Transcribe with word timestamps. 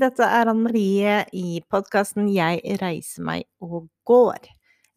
dette 0.00 0.24
er 0.24 0.48
Anne 0.50 0.66
Marie 0.66 1.20
i 1.36 1.60
podkasten 1.72 2.28
Jeg 2.32 2.60
reiser 2.80 3.24
meg 3.24 3.46
og 3.64 3.88
går. 4.08 4.48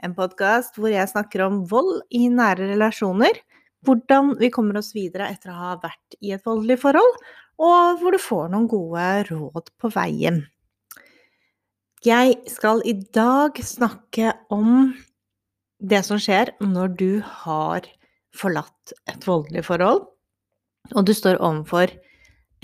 En 0.04 0.16
podkast 0.16 0.80
hvor 0.80 0.92
jeg 0.92 1.08
snakker 1.12 1.46
om 1.46 1.62
vold 1.70 2.02
i 2.16 2.28
nære 2.32 2.70
relasjoner, 2.74 3.36
hvordan 3.88 4.34
vi 4.40 4.52
kommer 4.52 4.80
oss 4.80 4.92
videre 4.96 5.30
etter 5.32 5.54
å 5.54 5.58
ha 5.60 5.74
vært 5.82 6.18
i 6.20 6.34
et 6.36 6.44
voldelig 6.48 6.80
forhold, 6.84 7.20
og 7.60 8.00
hvor 8.00 8.16
du 8.16 8.20
får 8.24 8.52
noen 8.52 8.68
gode 8.72 9.08
råd 9.30 9.72
på 9.80 9.92
veien. 9.96 10.42
Jeg 12.06 12.38
skal 12.48 12.84
i 12.88 12.96
dag 13.16 13.60
snakke 13.64 14.34
om 14.56 14.94
det 15.80 16.04
som 16.08 16.20
skjer 16.20 16.54
når 16.64 16.96
du 17.00 17.12
har 17.44 17.88
forlatt 18.36 18.96
et 19.12 19.28
voldelig 19.28 19.66
forhold, 19.68 20.06
og 20.96 21.06
du 21.08 21.16
står 21.16 21.40
overfor 21.44 21.92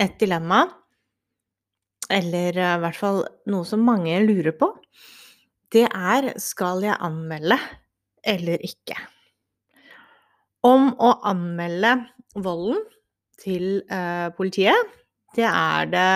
et 0.00 0.16
dilemma 0.20 0.66
eller 2.12 2.56
eh, 2.56 2.74
i 2.76 2.82
hvert 2.82 2.98
fall 2.98 3.22
noe 3.50 3.66
som 3.68 3.84
mange 3.86 4.18
lurer 4.24 4.54
på, 4.56 4.70
det 5.74 5.86
er 5.90 6.32
skal 6.42 6.84
jeg 6.86 6.98
anmelde 7.02 7.58
eller 8.26 8.62
ikke? 8.66 8.96
Om 10.66 10.92
å 10.98 11.12
anmelde 11.30 11.94
volden 12.42 12.80
til 13.40 13.82
eh, 13.92 14.28
politiet, 14.36 14.94
det 15.36 15.46
er 15.46 15.90
det 15.92 16.10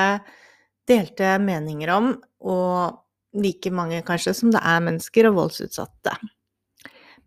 delte 0.91 1.37
meninger 1.43 1.93
om, 1.95 2.13
og 2.41 3.37
like 3.37 3.71
mange 3.71 4.01
kanskje 4.07 4.35
som 4.35 4.51
det 4.51 4.63
er 4.67 4.83
mennesker 4.83 5.29
og 5.29 5.37
voldsutsatte. 5.37 6.17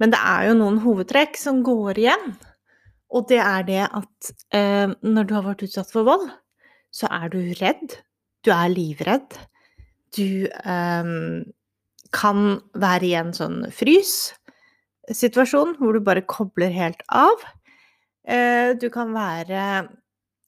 Men 0.02 0.12
det 0.12 0.20
er 0.20 0.50
jo 0.50 0.58
noen 0.60 0.82
hovedtrekk 0.84 1.38
som 1.40 1.62
går 1.64 2.02
igjen, 2.02 2.34
og 3.14 3.30
det 3.30 3.40
er 3.40 3.68
det 3.68 3.84
at 3.86 4.32
eh, 4.58 4.90
når 5.06 5.30
du 5.30 5.36
har 5.38 5.46
vært 5.46 5.64
utsatt 5.68 5.94
for 5.94 6.08
vold, 6.08 6.26
så 6.94 7.08
er 7.14 7.30
du 7.32 7.40
redd 7.62 8.02
du 8.46 8.52
er 8.54 8.70
livredd. 8.72 9.36
Du 10.16 10.48
um, 10.68 11.44
kan 12.14 12.62
være 12.78 13.06
i 13.08 13.14
en 13.18 13.34
sånn 13.36 13.72
frys-situasjon 13.74 15.76
hvor 15.80 15.94
du 15.96 16.00
bare 16.06 16.22
kobler 16.30 16.72
helt 16.74 17.02
av. 17.10 17.44
Uh, 18.30 18.74
du 18.80 18.90
kan 18.94 19.14
være 19.16 19.88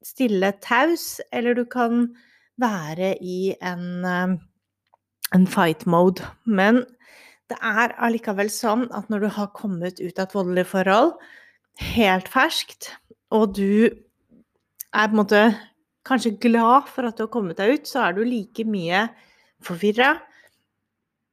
stille 0.06 0.52
taus, 0.62 1.22
eller 1.34 1.54
du 1.58 1.66
kan 1.66 2.16
være 2.62 3.18
i 3.26 3.56
en, 3.58 4.06
uh, 4.06 4.38
en 5.36 5.48
fight 5.50 5.86
mode. 5.90 6.22
Men 6.46 6.86
det 7.50 7.58
er 7.62 7.94
allikevel 8.02 8.50
sånn 8.54 8.92
at 8.96 9.10
når 9.10 9.20
du 9.26 9.30
har 9.38 9.58
kommet 9.58 10.00
ut 10.02 10.20
av 10.20 10.24
et 10.28 10.36
voldelig 10.38 10.66
forhold, 10.72 11.12
helt 11.82 12.28
ferskt, 12.32 12.92
og 13.34 13.56
du 13.58 13.90
er 14.96 15.10
på 15.10 15.12
en 15.12 15.20
måte 15.20 15.42
kanskje 16.06 16.36
glad 16.42 16.90
for 16.92 17.08
at 17.08 17.18
du 17.18 17.26
har 17.26 17.34
kommet 17.34 17.60
deg 17.60 17.80
ut, 17.80 17.90
så 17.90 18.08
er 18.08 18.16
du 18.16 18.24
like 18.26 18.66
mye 18.70 19.08
forvirra, 19.66 20.16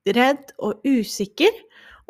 redd 0.09 0.55
og 0.63 0.83
usikker. 0.87 1.53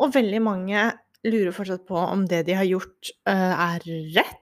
Og 0.01 0.15
veldig 0.15 0.41
mange 0.43 0.87
lurer 1.29 1.55
fortsatt 1.55 1.85
på 1.89 1.99
om 1.99 2.25
det 2.31 2.45
de 2.49 2.57
har 2.57 2.69
gjort, 2.69 3.13
eh, 3.27 3.55
er 3.77 3.87
rett. 4.17 4.39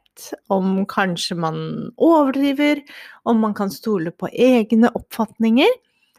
Om 0.52 0.84
kanskje 0.84 1.36
man 1.38 1.92
overdriver, 1.96 2.82
om 3.24 3.40
man 3.40 3.54
kan 3.54 3.70
stole 3.70 4.10
på 4.10 4.28
egne 4.28 4.90
oppfatninger. 4.94 5.70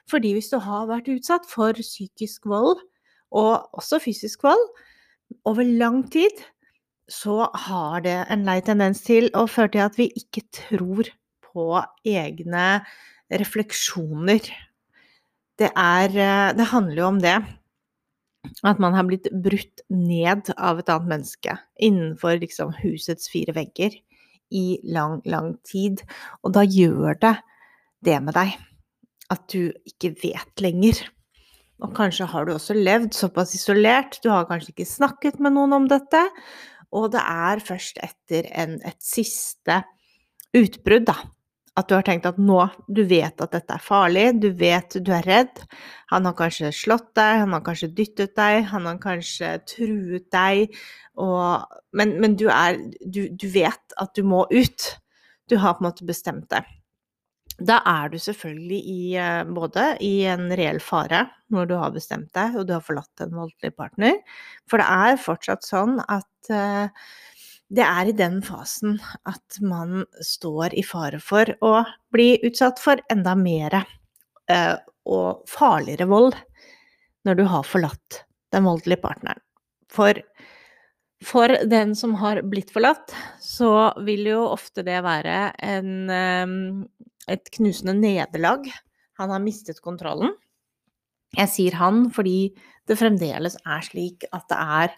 Fordi 0.10 0.34
hvis 0.34 0.50
du 0.50 0.58
har 0.60 0.88
vært 0.88 1.12
utsatt 1.12 1.46
for 1.46 1.74
psykisk 1.74 2.46
vold, 2.50 2.80
og 3.32 3.70
også 3.78 4.02
fysisk 4.02 4.44
vold, 4.44 4.64
over 5.46 5.64
lang 5.64 6.04
tid, 6.12 6.34
så 7.08 7.48
har 7.54 8.02
det 8.02 8.26
en 8.30 8.44
lei 8.48 8.60
tendens 8.62 9.04
til 9.06 9.30
å 9.36 9.46
føre 9.48 9.72
til 9.76 9.86
at 9.86 9.98
vi 10.00 10.10
ikke 10.16 10.44
tror 10.52 11.12
på 11.52 11.66
egne 12.08 12.82
refleksjoner. 13.32 14.52
Det 15.60 15.72
er 15.78 16.16
eh, 16.16 16.54
Det 16.58 16.72
handler 16.72 17.02
jo 17.04 17.10
om 17.10 17.20
det. 17.22 17.38
At 18.66 18.80
man 18.82 18.96
har 18.98 19.06
blitt 19.06 19.30
brutt 19.44 19.84
ned 19.90 20.50
av 20.58 20.82
et 20.82 20.90
annet 20.90 21.12
menneske 21.12 21.58
innenfor 21.78 22.40
liksom 22.42 22.74
husets 22.82 23.30
fire 23.30 23.54
vegger 23.54 23.94
i 24.52 24.82
lang, 24.84 25.22
lang 25.26 25.54
tid. 25.68 26.02
Og 26.42 26.56
da 26.58 26.66
gjør 26.66 27.20
det 27.22 27.36
det 28.02 28.18
med 28.26 28.34
deg 28.36 28.58
at 29.32 29.46
du 29.54 29.72
ikke 29.88 30.16
vet 30.24 30.64
lenger. 30.64 31.00
Og 31.82 31.94
kanskje 31.98 32.28
har 32.30 32.46
du 32.46 32.54
også 32.54 32.76
levd 32.78 33.16
såpass 33.18 33.56
isolert, 33.58 34.20
du 34.22 34.30
har 34.30 34.50
kanskje 34.50 34.74
ikke 34.76 34.90
snakket 34.90 35.40
med 35.42 35.56
noen 35.56 35.78
om 35.80 35.88
dette. 35.90 36.22
Og 36.92 37.10
det 37.14 37.22
er 37.24 37.64
først 37.64 38.02
etter 38.04 38.50
en, 38.52 38.76
et 38.86 39.00
siste 39.02 39.80
utbrudd, 40.58 41.08
da, 41.08 41.16
at 41.82 41.90
du 41.90 41.96
har 41.98 42.06
tenkt 42.08 42.28
at 42.30 42.40
nå 42.42 42.62
Du 42.88 43.04
vet 43.10 43.42
at 43.44 43.54
dette 43.54 43.76
er 43.76 43.84
farlig, 43.84 44.26
du 44.42 44.50
vet 44.58 44.98
du 45.02 45.12
er 45.16 45.26
redd. 45.28 45.62
Han 46.14 46.28
har 46.30 46.36
kanskje 46.38 46.72
slått 46.76 47.12
deg, 47.18 47.44
han 47.44 47.56
har 47.56 47.64
kanskje 47.66 47.92
dyttet 47.98 48.36
deg, 48.40 48.66
han 48.72 48.88
har 48.90 49.00
kanskje 49.02 49.54
truet 49.70 50.28
deg, 50.34 50.76
og, 51.22 51.80
men, 51.98 52.18
men 52.24 52.36
du, 52.40 52.48
er, 52.52 52.80
du, 53.02 53.26
du 53.30 53.48
vet 53.52 53.98
at 54.02 54.14
du 54.16 54.24
må 54.28 54.46
ut. 54.52 54.92
Du 55.52 55.58
har 55.60 55.76
på 55.76 55.84
en 55.84 55.90
måte 55.90 56.08
bestemt 56.08 56.48
deg. 56.54 56.68
Da 57.62 57.78
er 57.86 58.10
du 58.10 58.18
selvfølgelig 58.22 58.80
i, 58.90 59.02
eh, 59.22 59.44
både 59.46 59.84
i 60.02 60.14
en 60.32 60.48
reell 60.58 60.80
fare 60.82 61.26
når 61.54 61.68
du 61.70 61.76
har 61.78 61.92
bestemt 61.94 62.32
deg 62.34 62.56
og 62.58 62.66
du 62.68 62.74
har 62.74 62.86
forlatt 62.86 63.22
en 63.22 63.36
voldelig 63.36 63.74
partner, 63.78 64.18
for 64.70 64.82
det 64.82 64.88
er 64.88 65.20
fortsatt 65.22 65.68
sånn 65.68 66.00
at 66.02 66.52
uh, 66.56 66.88
det 67.72 67.84
er 67.86 68.10
i 68.10 68.16
den 68.16 68.42
fasen 68.44 68.98
at 69.30 69.60
man 69.64 70.04
står 70.26 70.76
i 70.76 70.84
fare 70.84 71.22
for 71.24 71.48
å 71.64 71.76
bli 72.12 72.34
utsatt 72.44 72.82
for 72.84 73.00
enda 73.12 73.36
mer 73.40 73.78
eh, 73.80 74.76
og 75.08 75.46
farligere 75.50 76.10
vold 76.12 76.36
når 77.28 77.40
du 77.40 77.46
har 77.48 77.68
forlatt 77.68 78.24
den 78.52 78.68
voldelige 78.68 79.00
partneren. 79.04 79.40
For, 79.92 80.20
for 81.24 81.54
den 81.72 81.96
som 81.96 82.18
har 82.20 82.42
blitt 82.48 82.74
forlatt, 82.76 83.14
så 83.40 83.92
vil 84.04 84.28
jo 84.34 84.42
ofte 84.50 84.84
det 84.88 85.00
være 85.06 85.38
en, 85.64 85.94
eh, 86.12 86.56
et 87.32 87.52
knusende 87.56 87.96
nederlag. 87.96 88.68
Han 89.22 89.32
har 89.32 89.44
mistet 89.44 89.80
kontrollen. 89.84 90.36
Jeg 91.38 91.48
sier 91.48 91.80
han 91.80 92.10
fordi 92.12 92.52
det 92.90 93.00
fremdeles 93.00 93.56
er 93.64 93.86
slik 93.88 94.28
at 94.36 94.50
det 94.52 94.60
er 94.60 94.98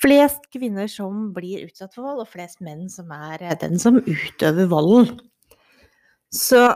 flest 0.00 0.48
kvinner 0.54 0.88
som 0.90 1.30
blir 1.34 1.66
utsatt 1.66 1.94
for 1.94 2.06
vold, 2.06 2.24
og 2.24 2.30
flest 2.32 2.62
menn 2.64 2.88
som 2.92 3.10
er 3.14 3.42
eh, 3.42 3.58
den 3.60 3.78
som 3.82 4.00
utøver 4.00 4.70
volden. 4.70 5.20
Så 6.32 6.70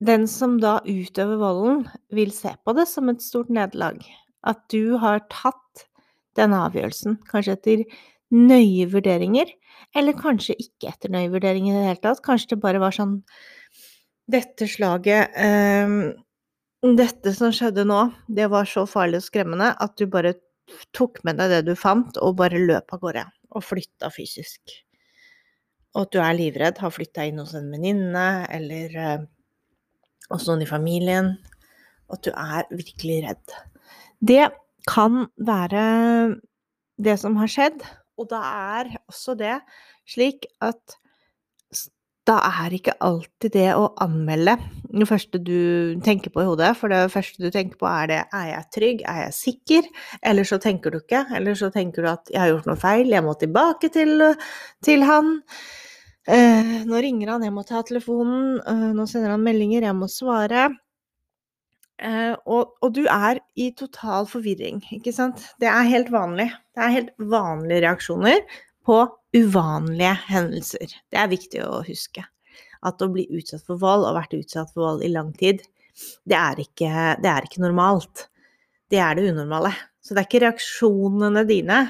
den 0.00 0.26
som 0.30 0.56
da 0.62 0.78
utøver 0.86 1.40
volden, 1.40 1.84
vil 2.14 2.32
se 2.32 2.54
på 2.64 2.74
det 2.76 2.86
som 2.88 3.10
et 3.12 3.22
stort 3.24 3.50
nederlag. 3.52 4.00
At 4.46 4.62
du 4.72 4.96
har 5.02 5.20
tatt 5.32 5.84
denne 6.38 6.62
avgjørelsen, 6.68 7.18
kanskje 7.28 7.56
etter 7.58 7.82
nøye 8.30 8.86
vurderinger, 8.88 9.50
eller 9.96 10.16
kanskje 10.16 10.56
ikke 10.62 10.92
etter 10.92 11.12
nøye 11.12 11.32
vurderinger 11.32 11.74
i 11.74 11.80
det 11.80 11.88
hele 11.88 12.02
tatt. 12.04 12.22
Kanskje 12.24 12.54
det 12.54 12.62
bare 12.64 12.82
var 12.82 12.96
sånn 12.96 13.20
Dette 14.30 14.68
slaget 14.70 15.34
um, 15.42 16.12
Dette 16.96 17.32
som 17.34 17.50
skjedde 17.52 17.82
nå, 17.88 18.04
det 18.30 18.46
var 18.52 18.68
så 18.68 18.86
farlig 18.88 19.18
og 19.20 19.26
skremmende 19.26 19.72
at 19.74 19.96
du 19.98 20.06
bare 20.08 20.36
tok 20.96 21.20
med 21.26 21.40
deg 21.40 21.52
det 21.54 21.64
du 21.68 21.74
fant, 21.78 22.18
og 22.22 22.38
bare 22.40 22.60
løp 22.60 22.94
av 22.94 23.02
gårde. 23.02 23.26
Og 23.56 23.66
flytta 23.66 24.10
fysisk. 24.14 24.76
Og 25.96 26.04
at 26.04 26.14
du 26.14 26.20
er 26.22 26.36
livredd, 26.38 26.78
har 26.78 26.94
flytta 26.94 27.26
inn 27.26 27.40
hos 27.42 27.56
en 27.58 27.70
venninne 27.72 28.26
eller 28.54 28.94
eh, 28.94 29.24
hos 30.30 30.46
noen 30.46 30.62
i 30.62 30.70
familien. 30.70 31.32
Og 32.08 32.18
at 32.18 32.28
du 32.28 32.30
er 32.34 32.70
virkelig 32.70 33.18
redd. 33.26 33.56
Det 34.20 34.44
kan 34.88 35.24
være 35.40 35.82
det 37.00 37.16
som 37.20 37.36
har 37.40 37.50
skjedd, 37.50 37.82
og 38.20 38.28
da 38.30 38.40
er 38.44 38.90
også 39.08 39.34
det 39.38 39.56
slik 40.08 40.46
at 40.64 40.98
da 42.28 42.36
er 42.46 42.74
ikke 42.76 42.94
alltid 43.02 43.54
det 43.54 43.70
å 43.74 43.88
anmelde 44.02 44.56
det 44.90 45.06
første 45.08 45.38
du 45.40 45.96
tenker 46.04 46.32
på 46.34 46.42
i 46.42 46.48
hodet. 46.48 46.72
For 46.78 46.92
det 46.92 47.12
første 47.12 47.42
du 47.42 47.48
tenker 47.54 47.78
på, 47.80 47.88
er 47.88 48.10
det 48.10 48.18
er 48.36 48.48
jeg 48.50 48.68
trygg, 48.76 49.04
er 49.08 49.20
jeg 49.24 49.36
sikker? 49.36 49.88
Eller 50.26 50.48
så 50.48 50.58
tenker 50.62 50.92
du 50.92 51.00
ikke. 51.00 51.24
Eller 51.36 51.56
så 51.58 51.70
tenker 51.74 52.04
du 52.04 52.10
at 52.10 52.32
jeg 52.32 52.42
har 52.42 52.52
gjort 52.52 52.68
noe 52.70 52.80
feil, 52.80 53.12
jeg 53.14 53.26
må 53.26 53.36
tilbake 53.40 53.92
til, 53.94 54.26
til 54.84 55.06
han. 55.08 55.38
Eh, 56.30 56.76
nå 56.86 57.00
ringer 57.02 57.34
han, 57.34 57.46
jeg 57.46 57.54
må 57.56 57.64
ta 57.66 57.82
telefonen. 57.86 58.58
Eh, 58.60 58.88
nå 58.96 59.06
sender 59.10 59.34
han 59.34 59.46
meldinger, 59.46 59.88
jeg 59.88 59.98
må 59.98 60.10
svare. 60.10 60.68
Eh, 62.00 62.34
og, 62.48 62.76
og, 62.80 62.90
du 62.96 63.04
er 63.04 63.42
i 63.60 63.70
total 63.76 64.28
forvirring, 64.28 64.82
ikke 64.96 65.12
sant? 65.14 65.42
Det 65.60 65.68
er 65.70 65.88
helt 65.88 66.12
vanlig. 66.12 66.50
Det 66.76 66.84
er 66.84 66.96
helt 66.98 67.16
vanlige 67.32 67.84
reaksjoner 67.86 68.44
på 68.88 69.02
uvanlige 69.36 70.16
hendelser. 70.28 70.96
Det 71.10 71.18
er 71.20 71.30
viktig 71.30 71.62
å 71.64 71.82
huske. 71.86 72.24
At 72.86 73.02
å 73.04 73.10
bli 73.12 73.26
utsatt 73.36 73.64
for 73.66 73.80
vold, 73.80 74.06
og 74.08 74.16
vært 74.16 74.38
utsatt 74.38 74.72
for 74.72 74.86
vold 74.86 75.04
i 75.04 75.12
lang 75.12 75.32
tid, 75.36 75.62
det 76.28 76.36
er 76.38 76.60
ikke, 76.62 76.90
det 77.20 77.30
er 77.30 77.46
ikke 77.46 77.62
normalt. 77.62 78.26
Det 78.90 79.00
er 79.02 79.16
det 79.16 79.30
unormale. 79.30 79.72
Så 80.00 80.14
det 80.14 80.22
er 80.22 80.28
ikke 80.28 80.44
reaksjonene 80.46 81.44
dine 81.48 81.80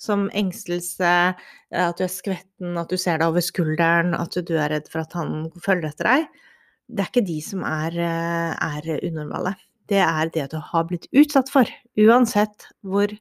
som 0.00 0.28
engstelse, 0.36 1.14
at 1.36 1.98
du 1.98 2.04
er 2.06 2.12
skvetten, 2.12 2.78
at 2.80 2.92
du 2.92 2.96
ser 2.96 3.20
deg 3.20 3.28
over 3.28 3.44
skulderen, 3.44 4.14
at 4.16 4.38
du 4.48 4.54
er 4.56 4.72
redd 4.72 4.88
for 4.88 5.02
at 5.02 5.16
han 5.18 5.50
følger 5.60 5.90
etter 5.90 6.08
deg. 6.08 6.30
det 6.90 7.04
er 7.04 7.10
ikke 7.12 7.26
de 7.26 7.40
som 7.44 7.60
er, 7.66 7.98
er 8.00 8.88
unormale. 9.06 9.52
Det 9.90 10.00
er 10.02 10.30
det 10.32 10.48
du 10.54 10.56
har 10.62 10.86
blitt 10.88 11.06
utsatt 11.12 11.50
for, 11.52 11.68
uansett 11.98 12.70
hvor 12.86 13.12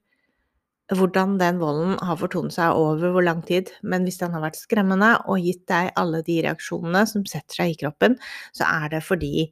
hvordan 0.98 1.36
den 1.38 1.60
volden 1.62 1.98
har 2.02 2.18
fortonet 2.18 2.56
seg 2.56 2.78
over 2.78 3.14
hvor 3.14 3.26
lang 3.26 3.44
tid, 3.46 3.70
men 3.86 4.08
hvis 4.08 4.18
den 4.22 4.34
har 4.34 4.42
vært 4.42 4.58
skremmende 4.58 5.12
og 5.30 5.44
gitt 5.44 5.68
deg 5.70 5.92
alle 6.00 6.24
de 6.26 6.40
reaksjonene 6.46 7.04
som 7.10 7.26
setter 7.30 7.62
seg 7.62 7.74
i 7.74 7.78
kroppen, 7.84 8.18
så 8.58 8.66
er 8.66 8.96
det 8.96 9.04
fordi 9.06 9.50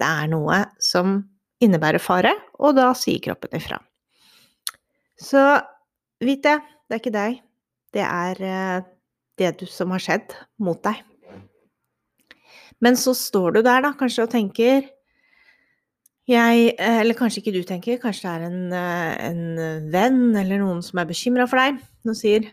det 0.00 0.08
er 0.08 0.30
noe 0.32 0.62
som 0.80 1.18
innebærer 1.60 2.00
fare, 2.00 2.32
og 2.56 2.78
da 2.78 2.88
sier 2.96 3.20
kroppen 3.20 3.58
ifra. 3.58 3.76
Så 5.20 5.42
vit 6.24 6.40
det, 6.46 6.56
det 6.88 6.96
er 6.96 7.02
ikke 7.02 7.12
deg, 7.18 7.36
det 7.92 8.06
er 8.06 8.40
eh, 8.40 8.88
det 9.40 9.52
du 9.60 9.66
som 9.68 9.92
har 9.92 10.00
skjedd 10.00 10.32
mot 10.64 10.80
deg. 10.84 11.02
Men 12.80 12.96
så 12.96 13.12
står 13.12 13.58
du 13.58 13.60
der 13.66 13.84
da, 13.84 13.92
kanskje, 13.92 14.24
og 14.24 14.32
tenker 14.32 14.88
jeg 16.30 16.72
eh, 16.76 17.00
Eller 17.02 17.16
kanskje 17.18 17.42
ikke 17.42 17.54
du 17.54 17.62
tenker, 17.66 18.00
kanskje 18.02 18.28
det 18.28 18.32
er 18.32 18.46
en, 18.48 18.60
eh, 18.76 19.12
en 19.30 19.90
venn 19.92 20.22
eller 20.38 20.62
noen 20.62 20.82
som 20.84 21.00
er 21.00 21.08
bekymra 21.08 21.46
for 21.50 21.60
deg, 21.60 21.80
som 22.06 22.16
sier 22.18 22.48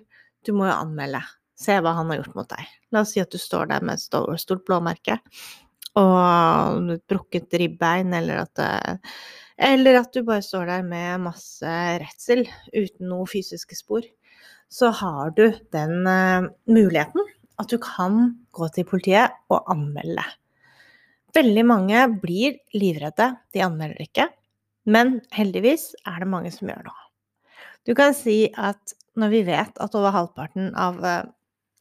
du 0.45 0.53
må 0.55 0.67
jo 0.69 0.75
anmelde. 0.75 1.21
Se 1.57 1.75
hva 1.81 1.95
han 1.97 2.11
har 2.11 2.21
gjort 2.21 2.37
mot 2.37 2.49
deg. 2.49 2.67
La 2.93 3.01
oss 3.03 3.15
si 3.15 3.21
at 3.23 3.33
du 3.33 3.39
står 3.41 3.71
der 3.71 3.83
med 3.83 3.97
et 3.97 4.39
stort 4.39 4.63
blåmerke 4.67 5.17
og 5.97 6.91
et 6.93 7.01
brukket 7.09 7.55
ribbein, 7.57 8.13
eller 8.13 8.43
at, 8.43 8.61
eh, 8.61 9.15
eller 9.67 10.03
at 10.03 10.11
du 10.13 10.21
bare 10.21 10.45
står 10.45 10.67
der 10.69 10.85
med 10.85 11.25
masse 11.25 11.77
redsel 12.03 12.45
uten 12.75 13.09
noen 13.09 13.29
fysiske 13.29 13.79
spor. 13.79 14.05
Så 14.69 14.91
har 15.01 15.31
du 15.33 15.47
den 15.73 16.03
muligheten 16.67 17.23
at 17.57 17.71
du 17.71 17.79
kan 17.81 18.35
gå 18.53 18.67
til 18.75 18.85
politiet 18.85 19.33
og 19.49 19.65
anmelde. 19.73 20.25
Veldig 21.37 21.63
mange 21.69 22.05
blir 22.21 22.57
livredde, 22.73 23.31
de 23.53 23.61
anmelder 23.61 23.99
ikke. 24.01 24.27
Men 24.87 25.19
heldigvis 25.35 25.91
er 26.07 26.23
det 26.23 26.29
mange 26.31 26.51
som 26.53 26.71
gjør 26.71 26.87
noe. 26.87 27.03
Du 27.85 27.93
kan 27.95 28.15
si 28.17 28.47
at 28.57 28.95
når 29.17 29.33
vi 29.33 29.43
vet 29.47 29.81
at 29.83 29.95
over 29.97 30.13
halvparten 30.15 30.71
av 30.77 30.97
eh, 31.05 31.27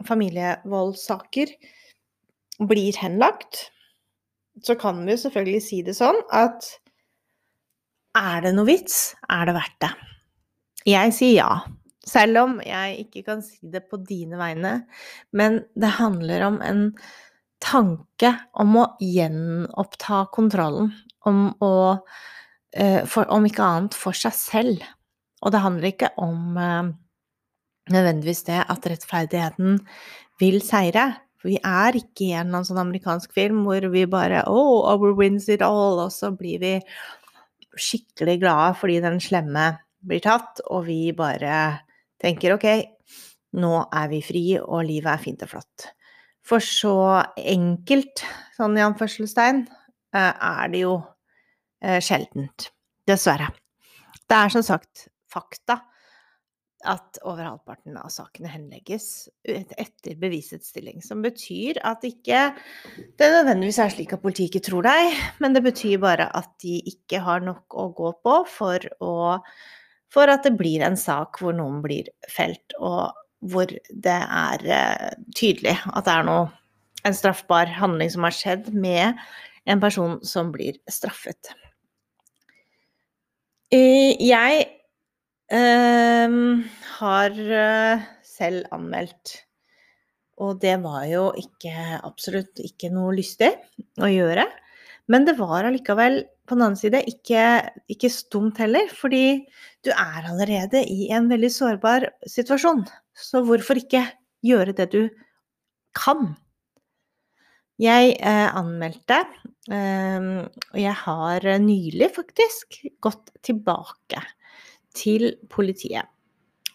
familievoldssaker 0.07 1.53
blir 2.69 2.99
henlagt, 3.01 3.71
så 4.65 4.77
kan 4.79 5.03
vi 5.07 5.17
selvfølgelig 5.21 5.63
si 5.65 5.81
det 5.87 5.97
sånn 5.99 6.19
at 6.35 6.69
er 8.17 8.47
det 8.47 8.55
noe 8.57 8.69
vits? 8.69 9.15
Er 9.29 9.49
det 9.49 9.57
verdt 9.59 9.81
det? 9.85 9.91
Jeg 10.89 11.13
sier 11.17 11.37
ja. 11.43 11.51
Selv 12.07 12.39
om 12.45 12.59
jeg 12.65 13.03
ikke 13.03 13.25
kan 13.27 13.43
si 13.45 13.69
det 13.73 13.83
på 13.91 13.99
dine 14.07 14.39
vegne. 14.41 14.79
Men 15.37 15.59
det 15.77 15.97
handler 15.99 16.47
om 16.47 16.61
en 16.65 16.85
tanke 17.63 18.33
om 18.61 18.77
å 18.83 18.87
gjenoppta 19.03 20.27
kontrollen, 20.35 20.93
om 21.27 21.49
å 21.65 21.73
eh, 22.77 23.03
for, 23.09 23.27
Om 23.33 23.49
ikke 23.49 23.65
annet 23.65 23.97
for 23.97 24.17
seg 24.17 24.35
selv. 24.37 24.85
Og 25.43 25.53
det 25.53 25.63
handler 25.65 25.91
ikke 25.91 26.13
om 26.23 26.57
eh, 26.61 26.91
nødvendigvis 27.93 28.45
det 28.49 28.63
at 28.63 28.89
rettferdigheten 28.91 29.81
vil 30.41 30.61
seire. 30.65 31.09
For 31.41 31.53
vi 31.53 31.59
er 31.61 31.99
ikke 31.99 32.29
i 32.29 32.37
en 32.39 32.55
sånn 32.65 32.81
amerikansk 32.83 33.35
film 33.37 33.65
hvor 33.67 33.89
vi 33.93 34.07
bare 34.11 34.45
Oh, 34.51 34.87
overwins 34.93 35.47
wins 35.47 35.51
it 35.53 35.65
all. 35.65 36.01
Og 36.07 36.13
så 36.15 36.33
blir 36.37 36.63
vi 36.63 36.75
skikkelig 37.77 38.39
glade 38.41 38.77
fordi 38.81 39.01
den 39.05 39.21
slemme 39.21 39.73
blir 40.07 40.23
tatt, 40.25 40.63
og 40.71 40.87
vi 40.87 41.11
bare 41.17 41.83
tenker 42.23 42.55
ok, 42.55 42.67
nå 43.61 43.73
er 43.85 44.09
vi 44.13 44.23
fri, 44.25 44.45
og 44.61 44.87
livet 44.87 45.13
er 45.13 45.23
fint 45.23 45.45
og 45.45 45.51
flott. 45.51 45.89
For 46.47 46.63
så 46.63 46.95
enkelt, 47.37 48.23
sånn 48.55 48.79
i 48.79 48.85
anførselstegn, 48.85 49.65
eh, 50.15 50.33
er 50.33 50.73
det 50.73 50.85
jo 50.85 50.97
eh, 51.83 51.99
sjeldent. 51.99 52.71
Dessverre. 53.07 53.53
Det 54.27 54.35
er 54.35 54.51
som 54.51 54.65
sagt 54.67 55.07
fakta 55.31 55.81
at 56.87 57.19
over 57.27 57.47
halvparten 57.47 57.97
av 57.99 58.11
sakene 58.13 58.51
henlegges 58.51 59.29
etter 59.47 60.17
bevisets 60.21 60.71
stilling. 60.71 61.01
Som 61.03 61.23
betyr 61.25 61.81
at 61.87 62.05
ikke 62.07 62.49
det 63.19 63.31
nødvendigvis 63.33 63.81
er 63.83 63.95
slik 63.95 64.15
at 64.15 64.23
politiet 64.23 64.53
ikke 64.53 64.67
tror 64.69 64.87
deg, 64.87 65.15
men 65.43 65.57
det 65.57 65.65
betyr 65.67 66.01
bare 66.03 66.29
at 66.37 66.51
de 66.63 66.79
ikke 66.93 67.23
har 67.27 67.43
nok 67.47 67.79
å 67.79 67.89
gå 67.97 68.13
på 68.27 68.37
for, 68.51 68.91
å, 69.03 69.39
for 70.13 70.35
at 70.35 70.47
det 70.47 70.57
blir 70.59 70.85
en 70.87 70.99
sak 71.01 71.41
hvor 71.43 71.57
noen 71.57 71.81
blir 71.85 72.11
felt. 72.31 72.77
Og 72.79 73.15
hvor 73.45 73.71
det 73.71 74.21
er 74.23 74.65
eh, 74.65 75.17
tydelig 75.37 75.77
at 75.93 76.07
det 76.07 76.15
er 76.15 76.27
noe, 76.29 76.47
en 77.07 77.15
straffbar 77.15 77.71
handling 77.71 78.11
som 78.11 78.25
har 78.27 78.35
skjedd 78.35 78.73
med 78.75 79.15
en 79.71 79.83
person 79.83 80.17
som 80.27 80.51
blir 80.55 80.79
straffet. 80.91 81.53
Jeg 83.71 84.67
øh, 85.53 86.37
har 86.99 87.41
eh, 87.61 88.05
selv 88.27 88.67
anmeldt, 88.75 89.37
og 90.43 90.61
det 90.63 90.77
var 90.83 91.07
jo 91.11 91.29
ikke, 91.39 91.75
absolutt 92.03 92.61
ikke 92.63 92.91
noe 92.95 93.15
lystig 93.17 93.53
å 94.03 94.11
gjøre. 94.11 94.47
Men 95.11 95.27
det 95.27 95.37
var 95.39 95.67
allikevel 95.67 96.25
på 96.47 96.55
den 96.55 96.65
annen 96.67 96.79
side 96.79 97.03
ikke, 97.11 97.43
ikke 97.91 98.11
stumt 98.11 98.59
heller, 98.63 98.91
fordi 98.91 99.47
du 99.87 99.93
er 99.95 100.27
allerede 100.27 100.83
i 100.83 101.11
en 101.15 101.31
veldig 101.31 101.51
sårbar 101.55 102.09
situasjon. 102.31 102.85
Så 103.17 103.41
hvorfor 103.47 103.81
ikke 103.81 104.03
gjøre 104.45 104.75
det 104.77 104.91
du 104.93 105.03
kan? 105.97 106.35
Jeg 107.81 108.15
eh, 108.21 108.49
anmeldte, 108.57 109.19
eh, 109.73 110.29
og 110.47 110.79
jeg 110.81 110.97
har 111.03 111.49
nylig 111.61 112.09
faktisk 112.17 112.79
gått 113.05 113.35
tilbake 113.45 114.23
til 114.97 115.35
politiet 115.53 116.09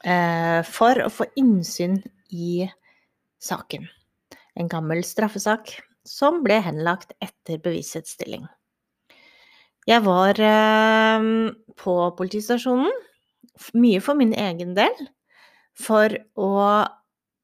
eh, 0.05 0.61
for 0.67 1.01
å 1.01 1.09
få 1.09 1.25
innsyn 1.41 1.97
i 2.29 2.67
saken. 3.41 3.87
En 4.57 4.69
gammel 4.69 5.01
straffesak 5.05 5.73
som 6.05 6.41
ble 6.45 6.59
henlagt 6.61 7.15
etter 7.21 7.61
bevisets 7.61 8.13
stilling. 8.17 8.45
Jeg 9.89 10.05
var 10.05 10.37
eh, 10.37 11.29
på 11.81 11.95
politistasjonen, 12.17 12.93
mye 13.73 14.01
for 14.05 14.17
min 14.17 14.35
egen 14.37 14.77
del, 14.77 14.93
for 15.79 16.17
å 16.39 16.55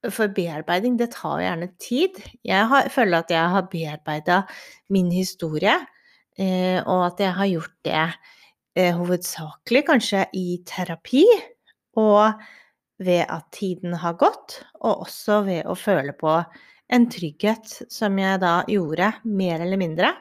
For 0.07 0.29
bearbeiding, 0.29 0.93
det 0.96 1.10
tar 1.15 1.41
gjerne 1.41 1.67
tid. 1.81 2.19
Jeg 2.46 2.67
har, 2.69 2.86
føler 2.93 3.17
at 3.17 3.31
jeg 3.34 3.50
har 3.51 3.65
bearbeida 3.67 4.36
min 4.93 5.10
historie, 5.12 5.74
eh, 6.38 6.77
og 6.86 7.01
at 7.10 7.24
jeg 7.25 7.34
har 7.34 7.50
gjort 7.50 7.74
det 7.84 8.03
eh, 8.77 8.93
hovedsakelig 8.96 9.81
kanskje 9.89 10.22
i 10.38 10.62
terapi, 10.69 11.25
og 11.98 12.39
ved 13.03 13.25
at 13.25 13.50
tiden 13.57 13.98
har 13.98 14.15
gått, 14.22 14.60
og 14.79 15.07
også 15.10 15.41
ved 15.50 15.65
å 15.65 15.75
føle 15.75 16.13
på 16.17 16.38
en 16.93 17.07
trygghet 17.12 17.74
som 17.91 18.17
jeg 18.22 18.41
da 18.46 18.62
gjorde, 18.69 19.12
mer 19.25 19.65
eller 19.65 19.81
mindre, 19.81 20.13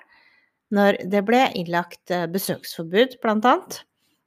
når 0.74 1.02
det 1.12 1.22
ble 1.28 1.44
innlagt 1.54 2.10
eh, 2.10 2.26
besøksforbud, 2.30 3.20
blant 3.22 3.46
annet, 3.46 3.82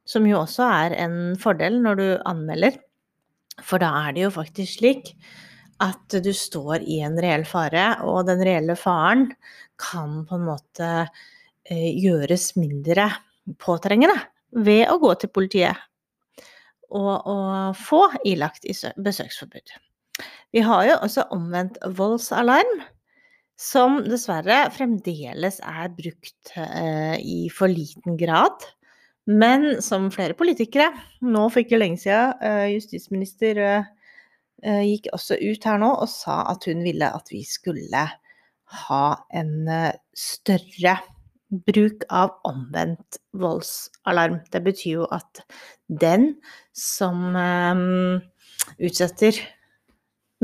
som 0.07 0.25
jo 0.29 0.39
også 0.43 0.69
er 0.85 0.95
en 1.03 1.17
fordel 1.41 1.81
når 1.83 1.99
du 1.99 2.07
anmelder. 2.29 2.79
For 3.65 3.81
da 3.81 3.91
er 4.05 4.15
det 4.15 4.25
jo 4.27 4.33
faktisk 4.33 4.79
slik 4.79 5.13
at 5.83 6.17
du 6.23 6.31
står 6.35 6.83
i 6.83 6.99
en 7.05 7.15
reell 7.21 7.45
fare, 7.47 7.93
og 8.03 8.27
den 8.27 8.41
reelle 8.43 8.75
faren 8.79 9.29
kan 9.79 10.23
på 10.27 10.35
en 10.35 10.47
måte 10.49 10.89
eh, 11.07 11.91
gjøres 11.95 12.51
mindre 12.59 13.07
påtrengende 13.61 14.17
ved 14.51 14.89
å 14.91 14.99
gå 15.01 15.13
til 15.21 15.31
politiet 15.31 15.77
og, 16.89 17.15
og 17.29 17.77
få 17.77 18.01
ilagt 18.27 18.65
besøksforbud. 18.97 19.75
Vi 20.51 20.63
har 20.65 20.85
jo 20.87 20.95
også 21.05 21.27
omvendt 21.35 21.77
voldsalarm, 21.95 22.81
som 23.59 23.99
dessverre 24.07 24.69
fremdeles 24.71 25.59
er 25.67 25.91
brukt 25.93 26.53
eh, 26.55 27.15
i 27.19 27.39
for 27.53 27.71
liten 27.71 28.17
grad. 28.19 28.63
Men 29.29 29.81
som 29.85 30.07
flere 30.13 30.33
politikere 30.37 30.89
Nå 31.21 31.45
for 31.51 31.61
ikke 31.61 31.77
lenge 31.77 32.01
siden, 32.01 32.33
eh, 32.41 32.71
justisminister 32.73 33.59
eh, 33.61 33.91
eh, 34.63 34.81
gikk 34.87 35.11
også 35.13 35.37
ut 35.37 35.67
her 35.69 35.77
nå 35.81 35.91
og 36.01 36.09
sa 36.09 36.41
at 36.49 36.65
hun 36.69 36.81
ville 36.85 37.05
at 37.13 37.29
vi 37.29 37.43
skulle 37.45 38.07
ha 38.79 39.05
en 39.33 39.53
større 40.13 40.95
bruk 41.49 42.03
av 42.13 42.35
omvendt 42.45 43.17
voldsalarm. 43.33 44.43
Det 44.53 44.61
betyr 44.65 44.99
jo 44.99 45.07
at 45.09 45.41
den 45.89 46.35
som 46.77 47.33
utsetter 48.77 49.39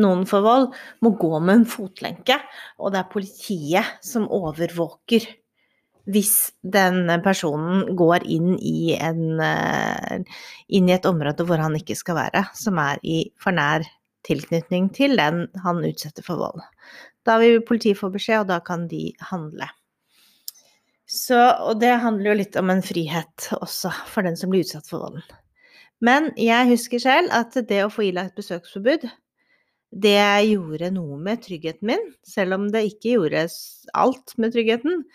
noen 0.01 0.25
for 0.25 0.41
vold, 0.41 0.71
må 1.05 1.13
gå 1.21 1.37
med 1.37 1.59
en 1.59 1.67
fotlenke, 1.69 2.39
og 2.81 2.95
det 2.95 3.03
er 3.03 3.13
politiet 3.13 3.93
som 4.01 4.25
overvåker 4.33 5.29
hvis 6.05 6.33
den 6.61 7.09
personen 7.25 7.95
går 7.97 8.25
inn 8.29 8.55
i, 8.59 8.93
en, 8.97 9.39
eh, 9.41 10.41
inn 10.69 10.89
i 10.89 10.95
et 10.95 11.07
område 11.09 11.45
hvor 11.47 11.61
han 11.61 11.77
ikke 11.77 11.97
skal 11.97 12.19
være, 12.19 12.45
som 12.57 12.77
er 12.81 13.01
i 13.03 13.23
for 13.41 13.55
nær 13.55 13.85
tilknytning 14.25 14.91
til 14.93 15.17
den 15.17 15.45
han 15.63 15.81
utsetter 15.85 16.25
for 16.25 16.41
vold. 16.41 16.61
Da 17.25 17.39
vil 17.41 17.63
politiet 17.65 17.97
få 17.97 18.11
beskjed, 18.13 18.45
og 18.45 18.53
da 18.53 18.59
kan 18.65 18.85
de 18.89 19.09
handle. 19.31 19.69
Så, 21.05 21.37
og 21.37 21.79
det 21.81 21.93
handler 22.01 22.31
jo 22.31 22.39
litt 22.39 22.55
om 22.57 22.71
en 22.73 22.85
frihet 22.85 23.49
også, 23.57 23.91
for 24.09 24.25
den 24.25 24.37
som 24.37 24.53
blir 24.53 24.65
utsatt 24.65 24.89
for 24.89 25.05
volden. 25.05 25.25
Men 26.05 26.31
jeg 26.37 26.69
husker 26.73 27.01
selv 27.01 27.33
at 27.33 27.55
det 27.69 27.83
å 27.85 27.91
få 27.93 28.09
ilagt 28.09 28.35
besøksforbud, 28.37 29.05
det 29.95 30.19
gjorde 30.49 30.89
noe 30.91 31.17
med 31.21 31.43
tryggheten 31.45 31.87
min, 31.87 32.03
selv 32.25 32.57
om 32.57 32.65
det 32.73 32.83
ikke 32.89 33.15
gjorde 33.15 33.45
alt 33.95 34.33
med 34.41 34.55
tryggheten. 34.57 35.05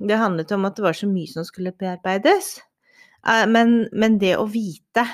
Det 0.00 0.16
handlet 0.16 0.52
om 0.56 0.64
at 0.64 0.78
det 0.78 0.86
var 0.86 0.96
så 0.96 1.08
mye 1.10 1.28
som 1.28 1.44
skulle 1.44 1.76
bearbeides. 1.76 2.54
Eh, 3.28 3.46
men, 3.50 3.84
men 3.92 4.16
det 4.20 4.36
å 4.40 4.48
vite 4.48 5.04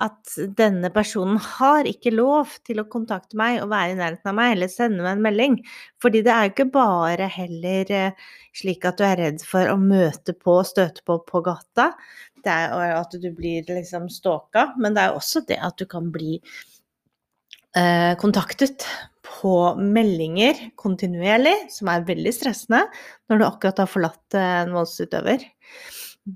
at 0.00 0.32
denne 0.56 0.88
personen 0.94 1.36
har 1.58 1.84
ikke 1.88 2.12
lov 2.14 2.54
til 2.64 2.80
å 2.80 2.86
kontakte 2.88 3.36
meg 3.36 3.58
og 3.60 3.68
være 3.72 3.92
i 3.92 3.98
nærheten 3.98 4.30
av 4.30 4.36
meg, 4.38 4.54
eller 4.54 4.70
sende 4.72 5.04
meg 5.04 5.18
en 5.18 5.24
melding. 5.26 5.58
Fordi 6.00 6.22
det 6.24 6.32
er 6.32 6.46
jo 6.46 6.52
ikke 6.54 6.68
bare 6.72 7.28
heller 7.34 7.92
eh, 7.96 8.30
slik 8.56 8.86
at 8.88 9.00
du 9.00 9.04
er 9.06 9.18
redd 9.20 9.44
for 9.44 9.68
å 9.68 9.76
møte 9.80 10.34
på, 10.36 10.60
og 10.62 10.68
støte 10.70 11.04
på 11.06 11.18
på 11.26 11.44
gata. 11.44 11.90
Det 12.40 12.52
er 12.54 12.96
at 12.96 13.12
du 13.20 13.28
blir 13.36 13.66
liksom 13.68 14.08
stalka, 14.12 14.70
men 14.80 14.96
det 14.96 15.04
er 15.04 15.18
også 15.18 15.44
det 15.48 15.60
at 15.60 15.76
du 15.76 15.84
kan 15.90 16.08
bli 16.14 16.38
eh, 17.76 18.12
kontaktet 18.20 18.86
på 19.40 19.54
meldinger 19.78 20.58
kontinuerlig, 20.80 21.54
som 21.72 21.90
er 21.92 22.06
veldig 22.08 22.32
stressende 22.34 22.82
når 23.30 23.40
du 23.40 23.46
akkurat 23.46 23.82
har 23.82 23.90
forlatt 23.90 24.36
eh, 24.36 24.58
en 24.64 24.74
voldsutøver. 24.76 25.44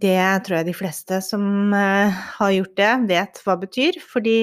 Det 0.05 0.19
tror 0.47 0.59
jeg 0.59 0.69
de 0.71 0.76
fleste 0.76 1.21
som 1.25 1.75
eh, 1.76 2.25
har 2.38 2.55
gjort 2.55 2.76
det, 2.81 2.93
vet 3.11 3.41
hva 3.45 3.57
det 3.57 3.69
betyr. 3.69 4.00
Fordi 4.12 4.38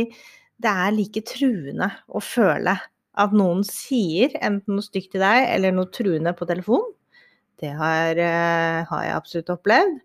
det 0.61 0.73
er 0.85 0.95
like 0.95 1.23
truende 1.25 1.89
å 2.07 2.21
føle 2.23 2.75
at 3.21 3.33
noen 3.35 3.63
sier 3.67 4.35
enten 4.39 4.77
noe 4.77 4.85
stygt 4.85 5.11
til 5.15 5.23
deg 5.23 5.49
eller 5.51 5.73
noe 5.75 5.89
truende 5.93 6.35
på 6.37 6.47
telefon. 6.49 6.85
Det 7.61 7.73
har, 7.77 8.17
eh, 8.17 8.83
har 8.89 9.07
jeg 9.07 9.17
absolutt 9.17 9.55
opplevd. 9.57 9.97